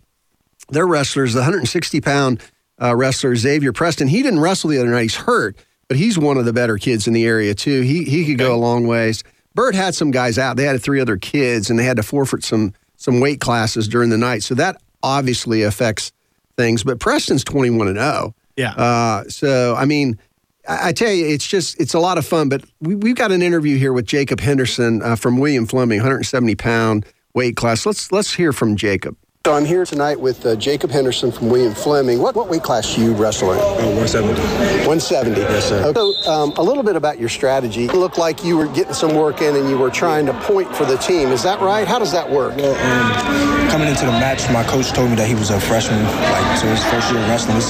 [0.69, 2.41] their wrestlers, the 160 pound
[2.81, 4.07] uh, wrestler Xavier Preston.
[4.07, 5.03] He didn't wrestle the other night.
[5.03, 5.55] He's hurt,
[5.87, 7.81] but he's one of the better kids in the area too.
[7.81, 9.23] He he could go a long ways.
[9.53, 10.57] Byrd had some guys out.
[10.57, 14.09] They had three other kids, and they had to forfeit some some weight classes during
[14.09, 14.43] the night.
[14.43, 16.11] So that obviously affects
[16.55, 16.83] things.
[16.83, 18.35] But Preston's 21 and 0.
[18.55, 18.71] Yeah.
[18.73, 20.19] Uh, so I mean,
[20.67, 22.49] I, I tell you, it's just it's a lot of fun.
[22.49, 26.55] But we, we've got an interview here with Jacob Henderson uh, from William Fleming, 170
[26.55, 27.85] pound weight class.
[27.85, 29.17] Let's let's hear from Jacob.
[29.43, 32.21] So I'm here tonight with uh, Jacob Henderson from William Fleming.
[32.21, 33.57] What what weight class do you wrestle in?
[33.59, 34.39] Oh, 170.
[34.85, 35.41] 170.
[35.41, 35.91] Yes, sir.
[35.95, 37.85] So um, a little bit about your strategy.
[37.85, 40.71] It looked like you were getting some work in and you were trying to point
[40.75, 41.29] for the team.
[41.29, 41.87] Is that right?
[41.87, 42.55] How does that work?
[42.55, 46.03] Well, um, coming into the match, my coach told me that he was a freshman,
[46.03, 47.61] like so his first year of wrestling.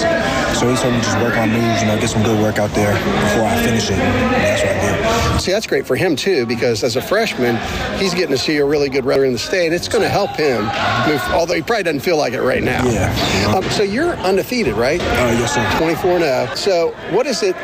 [0.59, 2.59] So he told me to just work on moves, you know, get some good work
[2.59, 3.95] out there before I finish it.
[3.95, 5.41] That's what I did.
[5.41, 7.55] See, that's great for him too, because as a freshman,
[7.97, 9.71] he's getting to see a really good wrestler in the state.
[9.71, 10.65] It's going to help him
[11.07, 12.83] move, although he probably doesn't feel like it right now.
[12.89, 13.53] Yeah.
[13.55, 14.99] Um, so you're undefeated, right?
[14.99, 15.77] Uh, yes, sir.
[15.77, 16.55] 24 and 0.
[16.55, 17.55] So what is it?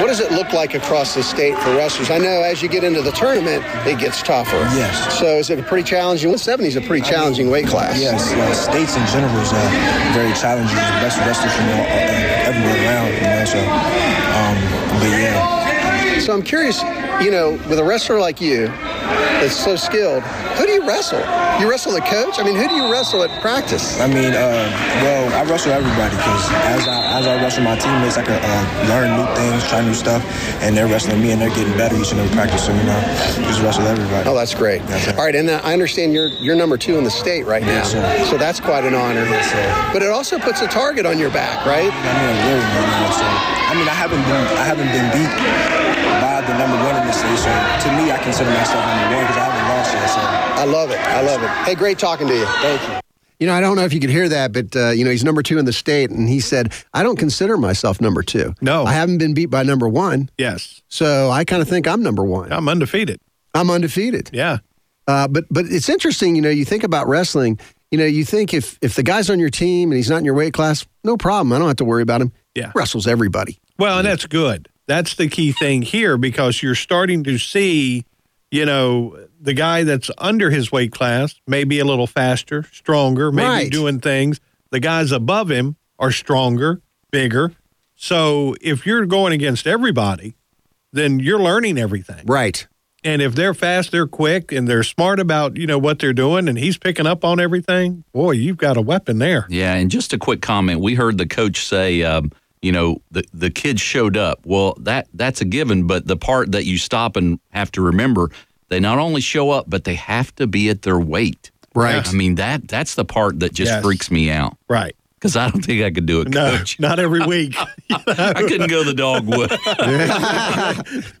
[0.00, 2.10] What does it look like across the state for wrestlers?
[2.10, 4.56] I know as you get into the tournament, it gets tougher.
[4.74, 5.20] Yes.
[5.20, 6.30] So is it a pretty challenging?
[6.30, 8.00] 170 is a pretty challenging weight class.
[8.00, 10.74] Yes, uh, states in general is uh, very challenging.
[10.74, 13.44] The best wrestlers from all, uh, everywhere around, you know.
[13.44, 14.23] So.
[16.24, 16.80] So I'm curious,
[17.22, 18.68] you know, with a wrestler like you
[19.44, 20.22] that's so skilled,
[20.56, 21.20] who do you wrestle?
[21.60, 22.38] You wrestle the coach?
[22.40, 24.00] I mean, who do you wrestle at practice?
[24.00, 24.64] I mean, uh,
[25.04, 28.88] well, I wrestle everybody because as I as I wrestle my teammates, I can uh,
[28.88, 30.24] learn new things, try new stuff,
[30.64, 32.64] and they're wrestling me, and they're getting better each and every practice.
[32.64, 32.98] So you know,
[33.44, 34.26] just wrestle everybody.
[34.26, 34.80] Oh, that's great.
[35.12, 37.84] All right, and uh, I understand you're you're number two in the state right now,
[37.84, 38.24] Yes, sir.
[38.24, 39.24] so that's quite an honor.
[39.28, 39.90] Yes, sir.
[39.92, 41.92] But it also puts a target on your back, right?
[41.92, 42.64] I mean, really,
[43.12, 43.26] so
[43.68, 45.73] I mean, I haven't been I haven't been beat
[46.20, 47.38] by the number one in the state.
[47.38, 50.08] So to me, I consider myself number one because I haven't lost yet.
[50.10, 51.00] So I love it.
[51.00, 51.48] I love it.
[51.68, 52.46] Hey, great talking to you.
[52.46, 53.00] Thank you.
[53.40, 55.24] You know, I don't know if you could hear that, but uh, you know, he's
[55.24, 58.54] number two in the state, and he said, "I don't consider myself number two.
[58.60, 58.84] No.
[58.84, 60.80] I haven't been beat by number one, Yes.
[60.88, 62.52] so I kind of think I'm number one.
[62.52, 63.20] I'm undefeated.
[63.52, 64.30] I'm undefeated.
[64.32, 64.58] Yeah.
[65.08, 67.58] Uh, but but it's interesting, you know, you think about wrestling.
[67.90, 70.24] You know, you think if if the guy's on your team and he's not in
[70.24, 71.52] your weight class, no problem.
[71.52, 72.32] I don't have to worry about him.
[72.54, 72.70] Yeah.
[72.74, 73.58] wrestles everybody.
[73.78, 74.68] Well, and that's good.
[74.86, 78.04] That's the key thing here because you're starting to see,
[78.50, 83.32] you know, the guy that's under his weight class may be a little faster, stronger,
[83.32, 83.70] maybe Right.
[83.72, 84.40] doing things.
[84.70, 86.80] The guys above him are stronger,
[87.10, 87.52] bigger.
[87.96, 90.34] So if you're going against everybody,
[90.92, 92.24] then you're learning everything.
[92.26, 92.66] Right.
[93.02, 96.48] And if they're fast, they're quick, and they're smart about you know what they're doing,
[96.48, 98.02] and he's picking up on everything.
[98.14, 99.46] Boy, you've got a weapon there.
[99.50, 100.80] Yeah, and just a quick comment.
[100.80, 102.32] We heard the coach say, um,
[102.64, 104.40] you know, the the kids showed up.
[104.44, 108.30] Well, that that's a given, but the part that you stop and have to remember,
[108.68, 111.50] they not only show up, but they have to be at their weight.
[111.74, 112.06] Right.
[112.08, 113.82] I mean that that's the part that just Yes.
[113.82, 114.94] freaks me out Right.
[115.18, 116.78] because I don't think I could do it, No, coach.
[116.86, 117.56] not every week.
[117.90, 119.50] I couldn't go the dogwood.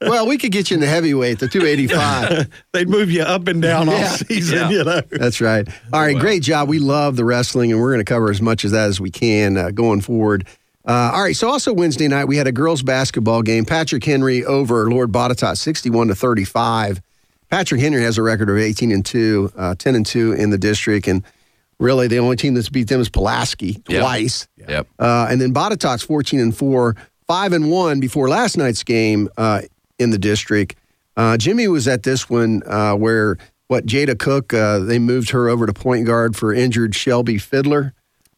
[0.00, 2.48] well, we could get you in the heavyweight, the 285.
[2.72, 4.70] They'd move you up and down all season, Yeah.
[4.70, 5.00] you know.
[5.10, 5.66] That's right.
[5.92, 6.68] All right, great job.
[6.68, 9.10] We love the wrestling, and we're going to cover as much of that as we
[9.10, 10.46] can uh, going forward.
[10.86, 13.64] Uh, all right, so also Wednesday night we had a girls basketball game.
[13.64, 17.00] Patrick Henry over Lord Botetourt, sixty-one to thirty-five.
[17.50, 20.58] Patrick Henry has a record of eighteen and two, uh, ten and two in the
[20.58, 21.22] district, and
[21.78, 24.00] really the only team that's beat them is Pulaski Yep.
[24.02, 24.46] twice.
[24.68, 24.86] Yep.
[24.98, 26.94] Uh, and then Botetourt's 14 and 4,
[27.26, 29.62] 5 and 1 before last night's game uh,
[29.98, 30.76] in the district.
[31.16, 35.48] Uh, Jimmy was at this one uh, where, what, Jada Cook, uh, they moved her
[35.48, 37.92] over to point guard for injured Shelby Fiddler.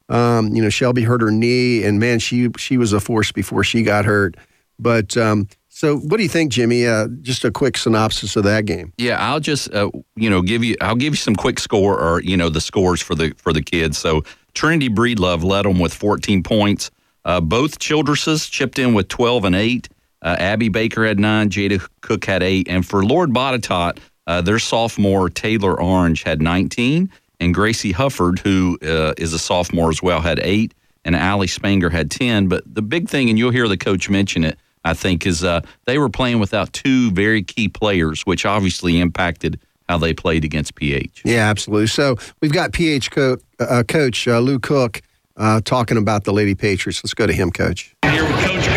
[0.09, 3.65] Um, you know, Shelby hurt her knee, and man, she she was a force before
[3.65, 4.37] she got hurt.
[4.79, 6.87] But um, so, what do you think, Jimmy?
[6.87, 8.93] Uh, just a quick synopsis of that game.
[8.99, 12.23] Yeah, I'll just uh, you know give you I'll give you some quick score or
[12.23, 13.99] you know the scores for the for the kids.
[13.99, 14.23] So
[14.55, 16.91] Trinity Breedlove led them with 14 points.
[17.25, 19.89] Uh, both Childresses chipped in with 12 and eight.
[20.23, 21.51] Uh, Abby Baker had nine.
[21.51, 22.69] Jada Cook had eight.
[22.69, 28.79] And for Lord Botetourt, uh, their sophomore Taylor Orange had 19, and Gracie Hufford, who
[28.83, 30.75] uh, is a sophomore as well, had eight,
[31.05, 32.49] and Allie Spangler had 10.
[32.49, 34.59] But the big thing, and you'll hear the coach mention it.
[34.85, 39.59] I think is uh, they were playing without two very key players, which obviously impacted
[39.89, 41.23] how they played against PH.
[41.25, 41.89] Yeah, absolutely.
[41.89, 45.03] So we've got PH co- uh, coach uh, Lou Cook
[45.37, 47.03] uh, talking about the Lady Patriots.
[47.03, 47.97] Let's go to him, coach.
[48.05, 48.76] Here with Coach Cook.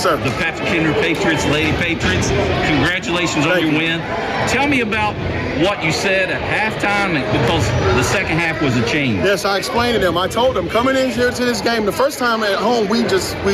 [0.00, 0.24] Yes, sir.
[0.24, 2.30] The Patrick Henry Patriots, Lady Patriots.
[2.30, 4.00] Congratulations on your win.
[4.48, 5.14] Tell me about
[5.62, 9.18] what you said at halftime because the second half was a change.
[9.18, 10.16] Yes, I explained to them.
[10.16, 13.02] I told them coming in here to this game, the first time at home, we
[13.02, 13.52] just we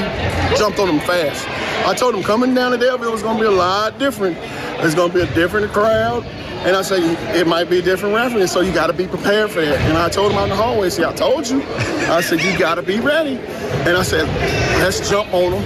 [0.56, 1.48] jumped on them fast.
[1.84, 4.36] I told them coming down to Daleville was going to be a lot different.
[4.84, 6.24] It's going to be a different crowd.
[6.66, 6.98] And I say
[7.38, 9.78] it might be a different referee, so you got to be prepared for that.
[9.82, 11.62] And I told him out in the hallway, see, I told you.
[12.08, 13.38] I said you got to be ready.
[13.86, 14.26] And I said,
[14.82, 15.62] let's jump on them,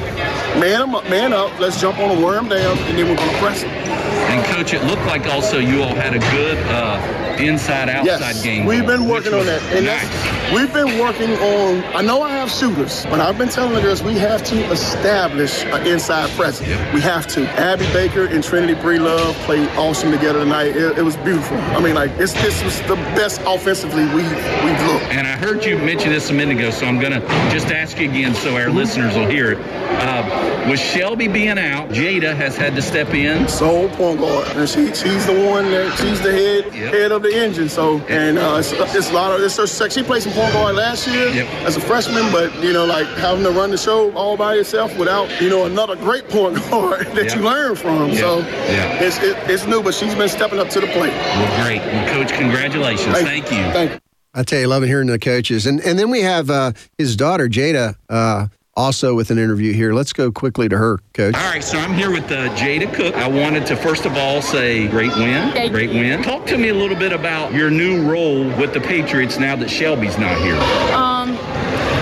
[0.61, 1.59] man them up, man up.
[1.59, 3.71] Let's jump on them, wear them down, and then we're going to press them.
[3.71, 8.67] And coach, it looked like also you all had a good uh, inside-outside yes, game.
[8.67, 10.03] We've been working on that, and nice.
[10.03, 11.83] that's, we've been working on.
[11.97, 15.65] I know I have shooters, but I've been telling the girls we have to establish
[15.65, 16.69] an inside presence.
[16.93, 17.49] We have to.
[17.59, 20.77] Abby Baker and Trinity Breedlove played awesome together tonight.
[20.77, 21.57] It, it was beautiful.
[21.57, 25.07] I mean, like it's, this was the best offensively we we've looked.
[25.11, 27.21] And I heard you mention this a minute ago, so I'm going to
[27.51, 29.59] just ask you again so our listeners will hear it.
[30.03, 33.49] Uh, with Shelby being out, Jada has had to step in.
[33.49, 37.35] Sole point guard, and she, she's the one that she's the head head of the
[37.35, 37.69] engine.
[37.69, 39.95] So, and uh, it's, it's a lot of it's her sex.
[39.95, 41.29] She played some point guard last year
[41.67, 44.97] as a freshman, but you know, like having to run the show all by yourself
[44.99, 48.15] without you know another great point guard that you learn from.
[48.15, 49.03] So, Yeah.
[49.03, 51.13] it's it, it's new, but she's been stepping up to the plate.
[51.13, 51.81] Well, great.
[51.81, 53.19] Well, coach, congratulations.
[53.19, 53.63] Thank, you.
[53.73, 54.01] Thank you.
[54.35, 57.49] I tell you, loving hearing the coaches, and and then we have uh, his daughter
[57.49, 59.93] Jada uh, also with an interview here.
[59.93, 61.35] Let's go quickly to her, coach.
[61.35, 63.15] All right, so I'm here with uh, Jada Cook.
[63.17, 66.23] I wanted to first of all say great win, Thank great win.
[66.23, 69.69] Talk to me a little bit about your new role with the Patriots now that
[69.69, 70.57] Shelby's not here.
[70.95, 71.37] Um,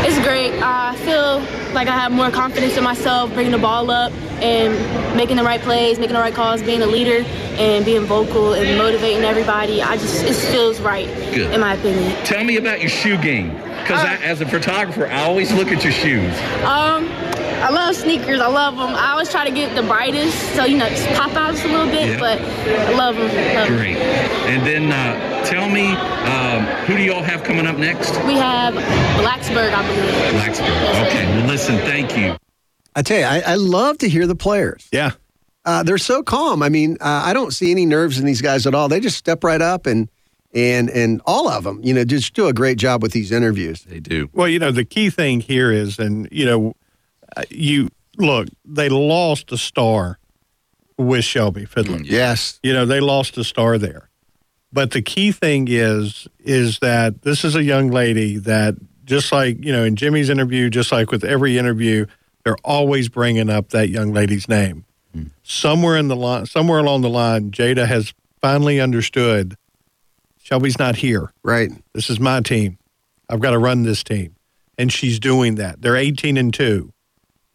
[0.04, 0.37] it's great.
[0.88, 1.40] I feel
[1.74, 4.10] like I have more confidence in myself, bringing the ball up
[4.40, 4.72] and
[5.14, 7.28] making the right plays, making the right calls, being a leader
[7.58, 9.82] and being vocal and motivating everybody.
[9.82, 11.52] I just it feels right, Good.
[11.52, 12.10] in my opinion.
[12.24, 15.92] Tell me about your shoe game, because as a photographer, I always look at your
[15.92, 16.34] shoes.
[16.64, 17.06] Um,
[17.62, 18.40] I love sneakers.
[18.40, 18.94] I love them.
[18.94, 21.68] I always try to get the brightest, so you know, just pop out just a
[21.68, 22.08] little bit.
[22.08, 22.18] Yeah.
[22.18, 23.26] But I love them.
[23.26, 23.76] Love 'em.
[23.76, 23.96] Great.
[23.96, 28.10] And then uh, tell me, um, who do y'all have coming up next?
[28.26, 30.14] We have Blacksburg, I believe.
[30.34, 31.06] Blacksburg.
[31.06, 31.26] Okay.
[31.36, 31.76] Well, listen.
[31.78, 32.36] Thank you.
[32.94, 34.88] I tell you, I, I love to hear the players.
[34.92, 35.12] Yeah.
[35.64, 36.62] Uh, they're so calm.
[36.62, 38.88] I mean, uh, I don't see any nerves in these guys at all.
[38.88, 40.08] They just step right up and
[40.54, 43.82] and and all of them, you know, just do a great job with these interviews.
[43.82, 44.30] They do.
[44.32, 46.74] Well, you know, the key thing here is, and, you know,
[47.36, 50.18] Uh, you look, they lost a star
[50.96, 51.98] with Shelby Fiddler.
[51.98, 52.58] Mm, yes.
[52.62, 54.08] You know, they lost a star there.
[54.72, 58.74] But the key thing is, is that this is a young lady that
[59.04, 62.06] just like, you know, in Jimmy's interview, just like with every interview,
[62.44, 64.84] they're always bringing up that young lady's name.
[65.16, 65.30] Mm.
[65.42, 68.12] Somewhere in the line, somewhere along the line, Jada has
[68.42, 69.56] finally understood
[70.42, 71.32] Shelby's not here.
[71.42, 71.70] Right.
[71.94, 72.78] This is my team.
[73.28, 74.34] I've got to run this team.
[74.76, 75.82] And she's doing that.
[75.82, 76.92] They're 18 and 2.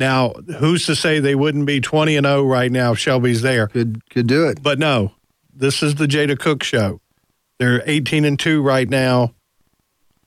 [0.03, 3.67] Now, who's to say they wouldn't be 20 and 0 right now if Shelby's there?
[3.67, 4.61] Could could do it.
[4.61, 5.13] But no.
[5.55, 6.99] This is the Jada Cook show.
[7.57, 9.33] They're 18 and 2 right now.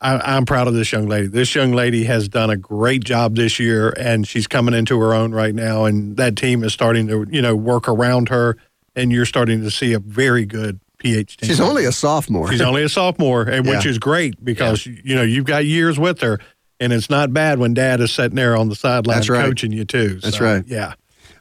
[0.01, 1.27] I, I'm proud of this young lady.
[1.27, 5.13] This young lady has done a great job this year, and she's coming into her
[5.13, 5.85] own right now.
[5.85, 8.57] And that team is starting to, you know, work around her,
[8.95, 11.49] and you're starting to see a very good PH team.
[11.49, 12.51] She's only a sophomore.
[12.51, 16.23] She's only a sophomore, and which is great because you know you've got years with
[16.23, 16.39] her,
[16.81, 19.45] and it's not bad when Dad is sitting there on the sideline right.
[19.45, 20.21] coaching you too.
[20.21, 20.65] That's So, right.
[20.67, 20.95] Yeah.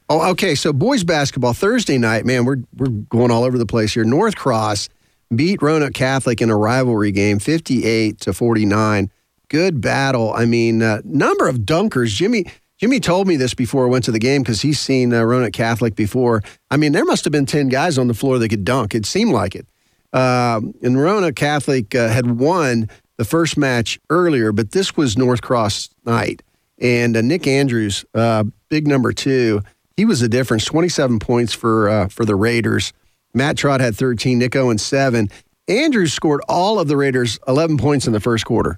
[0.10, 0.56] Oh, okay.
[0.56, 4.04] So boys basketball Thursday night, man, we're we're going all over the place here.
[4.04, 4.90] North Cross
[5.36, 9.10] beat Roanoke Catholic in a rivalry game, fifty-eight to forty-nine.
[9.50, 10.34] Good battle.
[10.34, 12.10] I mean, uh, number of dunkers.
[12.10, 12.46] Jimmy
[12.78, 15.54] Jimmy told me this before I went to the game because he's seen uh, Roanoke
[15.54, 16.44] Catholic before.
[16.70, 18.94] I mean, there must have been ten guys on the floor that could dunk.
[18.94, 19.66] It seemed like it.
[20.14, 25.42] Um, and Roanoke Catholic uh, had won the first match earlier, but this was North
[25.42, 26.42] Cross night.
[26.80, 29.62] And uh, Nick Andrews, uh, big number two,
[29.96, 30.66] he was the difference.
[30.66, 32.92] Twenty-seven points for uh, for the Raiders.
[33.34, 34.40] Matt Trott had thirteen.
[34.40, 35.30] Nick Owen seven.
[35.68, 38.78] Andrews scored all of the Raiders eleven points in the first quarter.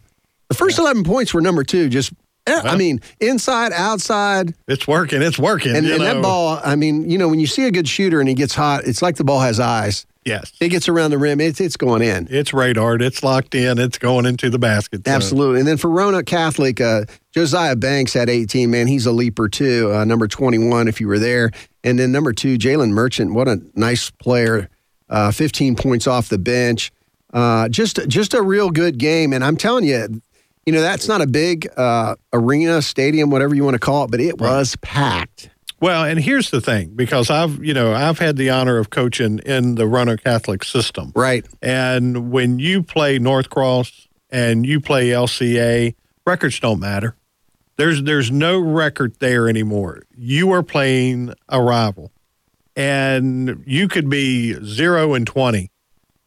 [0.50, 1.90] The first eleven points were number two.
[1.90, 2.14] Just
[2.46, 4.54] eh, I mean, inside, outside.
[4.68, 5.22] It's working.
[5.22, 5.76] It's working.
[5.76, 8.30] And, and that ball, I mean, you know, when you see a good shooter and
[8.30, 10.06] he gets hot, it's like the ball has eyes.
[10.28, 10.52] Yes.
[10.60, 11.40] It gets around the rim.
[11.40, 12.28] It's it's going in.
[12.30, 12.96] It's radar.
[12.96, 13.78] It's locked in.
[13.80, 15.04] It's going into the basket.
[15.06, 15.60] So- Absolutely.
[15.60, 18.70] And then for Roanoke Catholic, uh, Josiah Banks had 18.
[18.70, 19.92] Man, he's a leaper too.
[19.94, 21.52] Uh, number 21, if you were there.
[21.84, 23.34] And then number two, Jalen Merchant.
[23.34, 24.70] What a nice player.
[25.10, 26.92] Uh, 15 points off the bench.
[27.34, 29.32] Uh, just just a real good game.
[29.32, 30.22] And I'm telling you,
[30.66, 34.12] you know, that's not a big uh, arena, stadium, whatever you want to call it,
[34.12, 35.50] but it was packed.
[35.80, 39.40] Well, and here's the thing because I've, you know, I've had the honor of coaching
[39.40, 41.12] in the Roanoke Catholic system.
[41.16, 41.46] Right.
[41.62, 45.94] And when you play North Cross and you play LCA,
[46.26, 47.16] records don't matter.
[47.78, 50.02] There's there's no record there anymore.
[50.16, 52.12] You are playing a rival.
[52.76, 55.72] And you could be 0 and 20.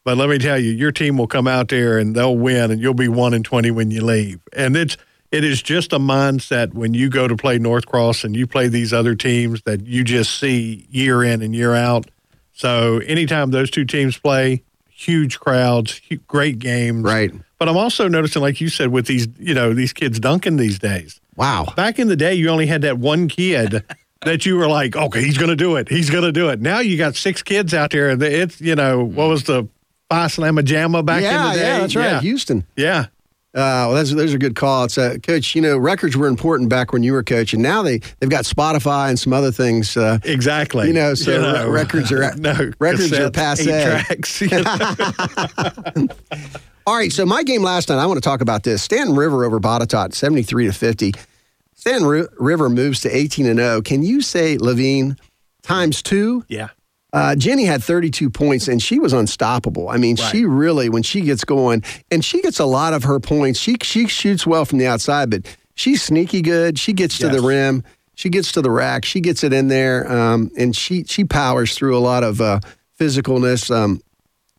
[0.03, 2.81] But let me tell you, your team will come out there and they'll win and
[2.81, 4.41] you'll be 1 and 20 when you leave.
[4.53, 4.97] And it's
[5.31, 8.69] it is just a mindset when you go to play North Cross and you play
[8.69, 12.11] these other teams that you just see year in and year out.
[12.53, 17.05] So anytime those two teams play, huge crowds, great games.
[17.05, 17.33] Right.
[17.59, 20.79] But I'm also noticing, like you said, with these, you know, these kids dunking these
[20.79, 21.21] days.
[21.37, 21.73] Wow.
[21.77, 23.85] Back in the day, you only had that one kid
[24.25, 25.89] that you were like, okay, he's going to do it.
[25.89, 26.61] He's going to do it.
[26.61, 28.11] Now you got six kids out there.
[28.11, 29.69] and It's, you know, what was the
[30.11, 31.67] Phi Slamma Jamma back yeah, in the day?
[31.67, 32.21] yeah, that's right.
[32.21, 32.65] Houston.
[32.77, 33.07] Yeah.
[33.53, 35.57] Uh, well, that's those are good calls, uh, Coach.
[35.57, 37.61] You know, records were important back when you were coaching.
[37.61, 39.97] Now they they've got Spotify and some other things.
[39.97, 40.87] Uh, exactly.
[40.87, 43.65] You know, so You know, re- records are no, records are passe.
[43.65, 44.49] tracks, you
[46.87, 48.83] All right, so my game last night, I want to talk about this.
[48.83, 51.13] Staunton River over Botetourt, 73 to 50.
[51.75, 53.83] Stanton Ri- River moves to 18 and 0.
[53.83, 55.17] Can you say Levine
[55.63, 56.45] times two?
[56.49, 56.69] Yeah.
[57.13, 59.89] Uh, Jenny had 32 points and she was unstoppable.
[59.89, 63.19] I mean, she really, when she gets going, and she gets a lot of her
[63.19, 63.59] points.
[63.59, 66.79] She she shoots well from the outside, but she's sneaky good.
[66.79, 67.83] She gets to the rim.
[68.15, 69.05] She gets to the rack.
[69.05, 72.61] She gets it in there, um, and she she powers through a lot of uh,
[72.99, 73.75] physicalness.
[73.75, 74.01] Um,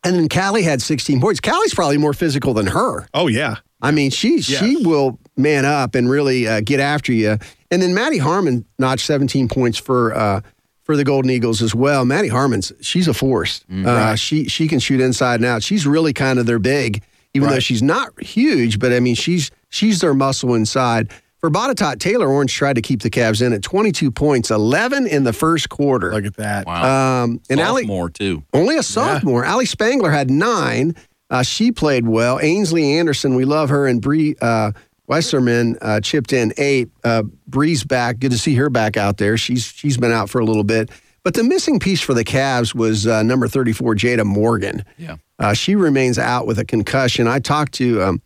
[0.04, 1.39] and then Callie had 16 points.
[1.39, 3.08] Callie's probably more physical than her.
[3.14, 3.58] Oh yeah.
[3.82, 7.38] I mean, she she will man up and really uh, get after you.
[7.72, 10.41] And then Maddie Harmon notched 17 points for uh,
[10.84, 12.05] for the Golden Eagles as well.
[12.05, 13.63] Maddie Harmon's she's a force.
[13.71, 14.19] uh, right.
[14.19, 15.63] She she can shoot inside and out.
[15.63, 17.03] She's really kind of their big,
[17.34, 18.79] even though she's not huge.
[18.79, 21.11] But I mean, she's she's their muscle inside.
[21.39, 25.23] For Botetourt, Taylor Orange tried to keep the Cavs in at 22 points, 11 in
[25.23, 26.11] the first quarter.
[26.13, 26.67] Look at that.
[26.67, 27.23] Wow.
[27.23, 28.43] Um, and Allie, Sophomore, too.
[28.53, 29.43] only a sophomore.
[29.43, 30.95] Ali Spangler had nine.
[31.32, 32.39] Uh, she played well.
[32.39, 34.73] Ainsley Anderson, we love her, and Bree uh,
[35.12, 36.89] Westerman uh, chipped in eight.
[37.03, 38.20] Uh, Bree's back.
[38.20, 39.38] Good to see her back out there.
[39.38, 40.89] She's she's been out for a little bit.
[41.24, 44.86] But the missing piece for the Cavs was uh, number 34, Jada Morgan.
[44.97, 45.18] Yeah.
[45.38, 47.28] Uh, she remains out with a concussion.
[47.28, 48.22] I talked to um,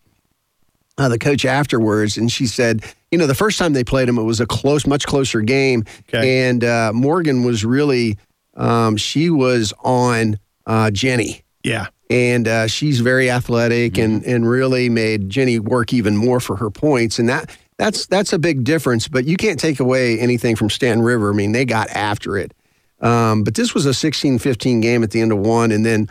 [0.98, 4.18] uh, the coach afterwards, and she said, you know, the first time they played him,
[4.18, 5.84] it was a close, much closer game.
[6.26, 8.18] And uh, Morgan was really,
[8.54, 11.45] um, she was on uh, Jenny.
[11.66, 11.88] Yeah.
[12.12, 16.70] And uh, she's very athletic and, and really made Jenny work even more for her
[16.70, 17.18] points.
[17.18, 19.08] And that that's that's a big difference.
[19.08, 21.32] But you can't take away anything from Staunton River.
[21.32, 22.54] I mean, they got after it.
[23.02, 26.08] Um, but this was a 16-15 game at the end of one, and then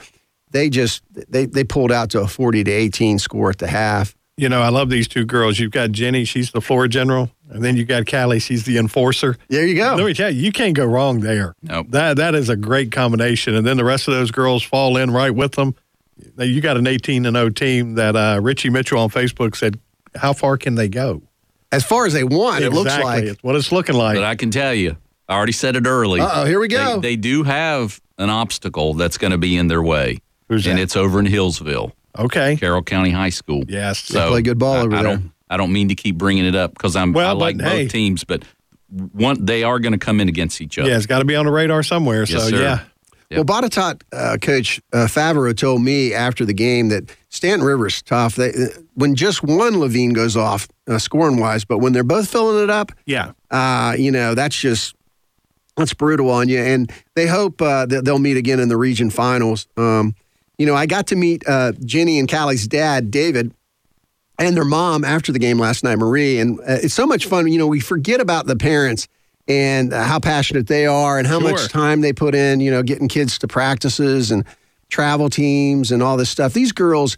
[0.51, 4.15] they just they they pulled out to a 40 to 18 score at the half.
[4.37, 5.61] You know, I love these two girls.
[5.61, 9.37] You've got Jenny, she's the floor general, and then you got Callie, she's the enforcer.
[9.49, 9.95] There you go.
[9.95, 11.55] Let me tell you, you can't go wrong there.
[11.63, 11.87] Nope.
[11.91, 13.55] That that is a great combination.
[13.55, 15.77] And then the rest of those girls fall in right with them.
[16.37, 19.79] Now, You got an 18 and 0 team that uh, Richie Mitchell on Facebook said,
[20.17, 21.23] "How far can they go?"
[21.71, 23.25] As far as they want, it looks like.
[23.25, 24.17] It's what it's looking like.
[24.17, 24.97] But I can tell you,
[25.29, 26.21] I already said it early.
[26.21, 27.01] Uh-oh, here we go.
[27.01, 30.19] They, they do have an obstacle that's going to be in their way,
[30.49, 30.83] Who's and that?
[30.83, 32.57] it's over in Hillsville, Okay.
[32.57, 33.65] Carroll County High School.
[33.69, 33.99] Yes.
[34.05, 35.17] So play good ball I, over I there.
[35.17, 37.59] Don't, I don't mean to keep bringing it up because I'm Well, I but like
[37.59, 37.89] both hey.
[37.89, 38.45] teams, but
[39.13, 40.89] one they are going to come in against each other.
[40.89, 42.21] Yeah, it's got to be on the radar somewhere.
[42.21, 42.61] Yes, so sir.
[42.63, 42.81] yeah.
[43.31, 48.37] Well, Botetourt uh, coach uh, Favreau told me after the game that Staunton River's tough.
[48.37, 52.29] They, uh, when just one Levine goes off uh, scoring wise, but when they're both
[52.29, 53.33] filling it up, Yeah.
[53.51, 54.95] uh, you know that's just
[55.77, 56.61] that's brutal on you.
[56.61, 59.67] And they hope uh, that they'll meet again in the region finals.
[59.77, 60.15] Um,
[60.59, 63.53] you know, I got to meet uh, Jenny and Callie's dad, David,
[64.39, 66.39] and their mom after the game last night, Marie.
[66.41, 67.47] And uh, it's so much fun.
[67.51, 69.09] You know, we forget about the parents
[69.47, 71.51] and uh, how passionate they are and how Sure.
[71.53, 74.45] much time they put in, you know, getting kids to practices and
[74.89, 76.53] travel teams and all this stuff.
[76.53, 77.17] These girls,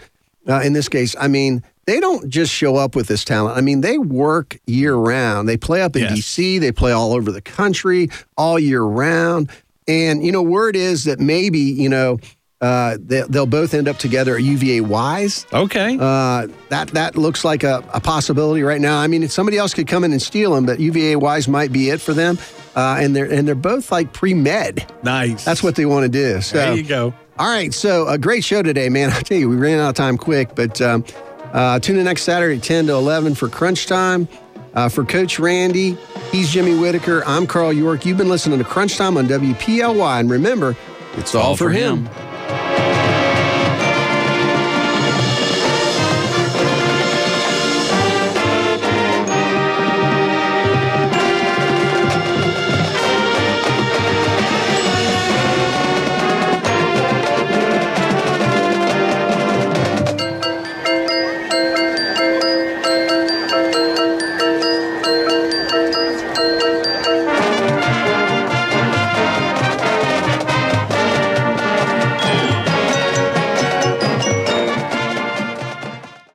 [0.48, 3.56] uh, in this case, I mean, they don't just show up with this talent.
[3.56, 5.48] I mean, they work year round.
[5.48, 6.18] They play up in Yes.
[6.18, 9.48] DC, they play all over the country all year round.
[9.86, 12.18] And, you know, word is that maybe, you know,
[12.60, 15.46] uh, they, they'll both end up together at UVA Wise.
[15.52, 15.96] Okay.
[16.00, 18.98] Uh, that that looks like a, a possibility right now.
[18.98, 21.90] I mean, somebody else could come in and steal them, but UVA Wise might be
[21.90, 22.38] it for them.
[22.74, 24.90] Uh, and they're and they're both like pre med.
[25.02, 25.44] nice.
[25.44, 26.40] That's what they want to do.
[26.40, 27.14] So there you go.
[27.38, 29.10] all right, so a great show today, man.
[29.12, 31.04] I tell you, we ran out of time quick, but um,
[31.52, 34.28] uh, tune in next Saturday, 10 to 11 for Crunch Time.
[34.74, 35.96] Uh, for Coach Randy,
[36.30, 37.22] he's Jimmy Whitaker.
[37.24, 38.04] I'm Carl York.
[38.04, 40.20] You've been listening to Crunch Time on WPLY.
[40.20, 40.76] And remember,
[41.14, 42.06] it's all, for him.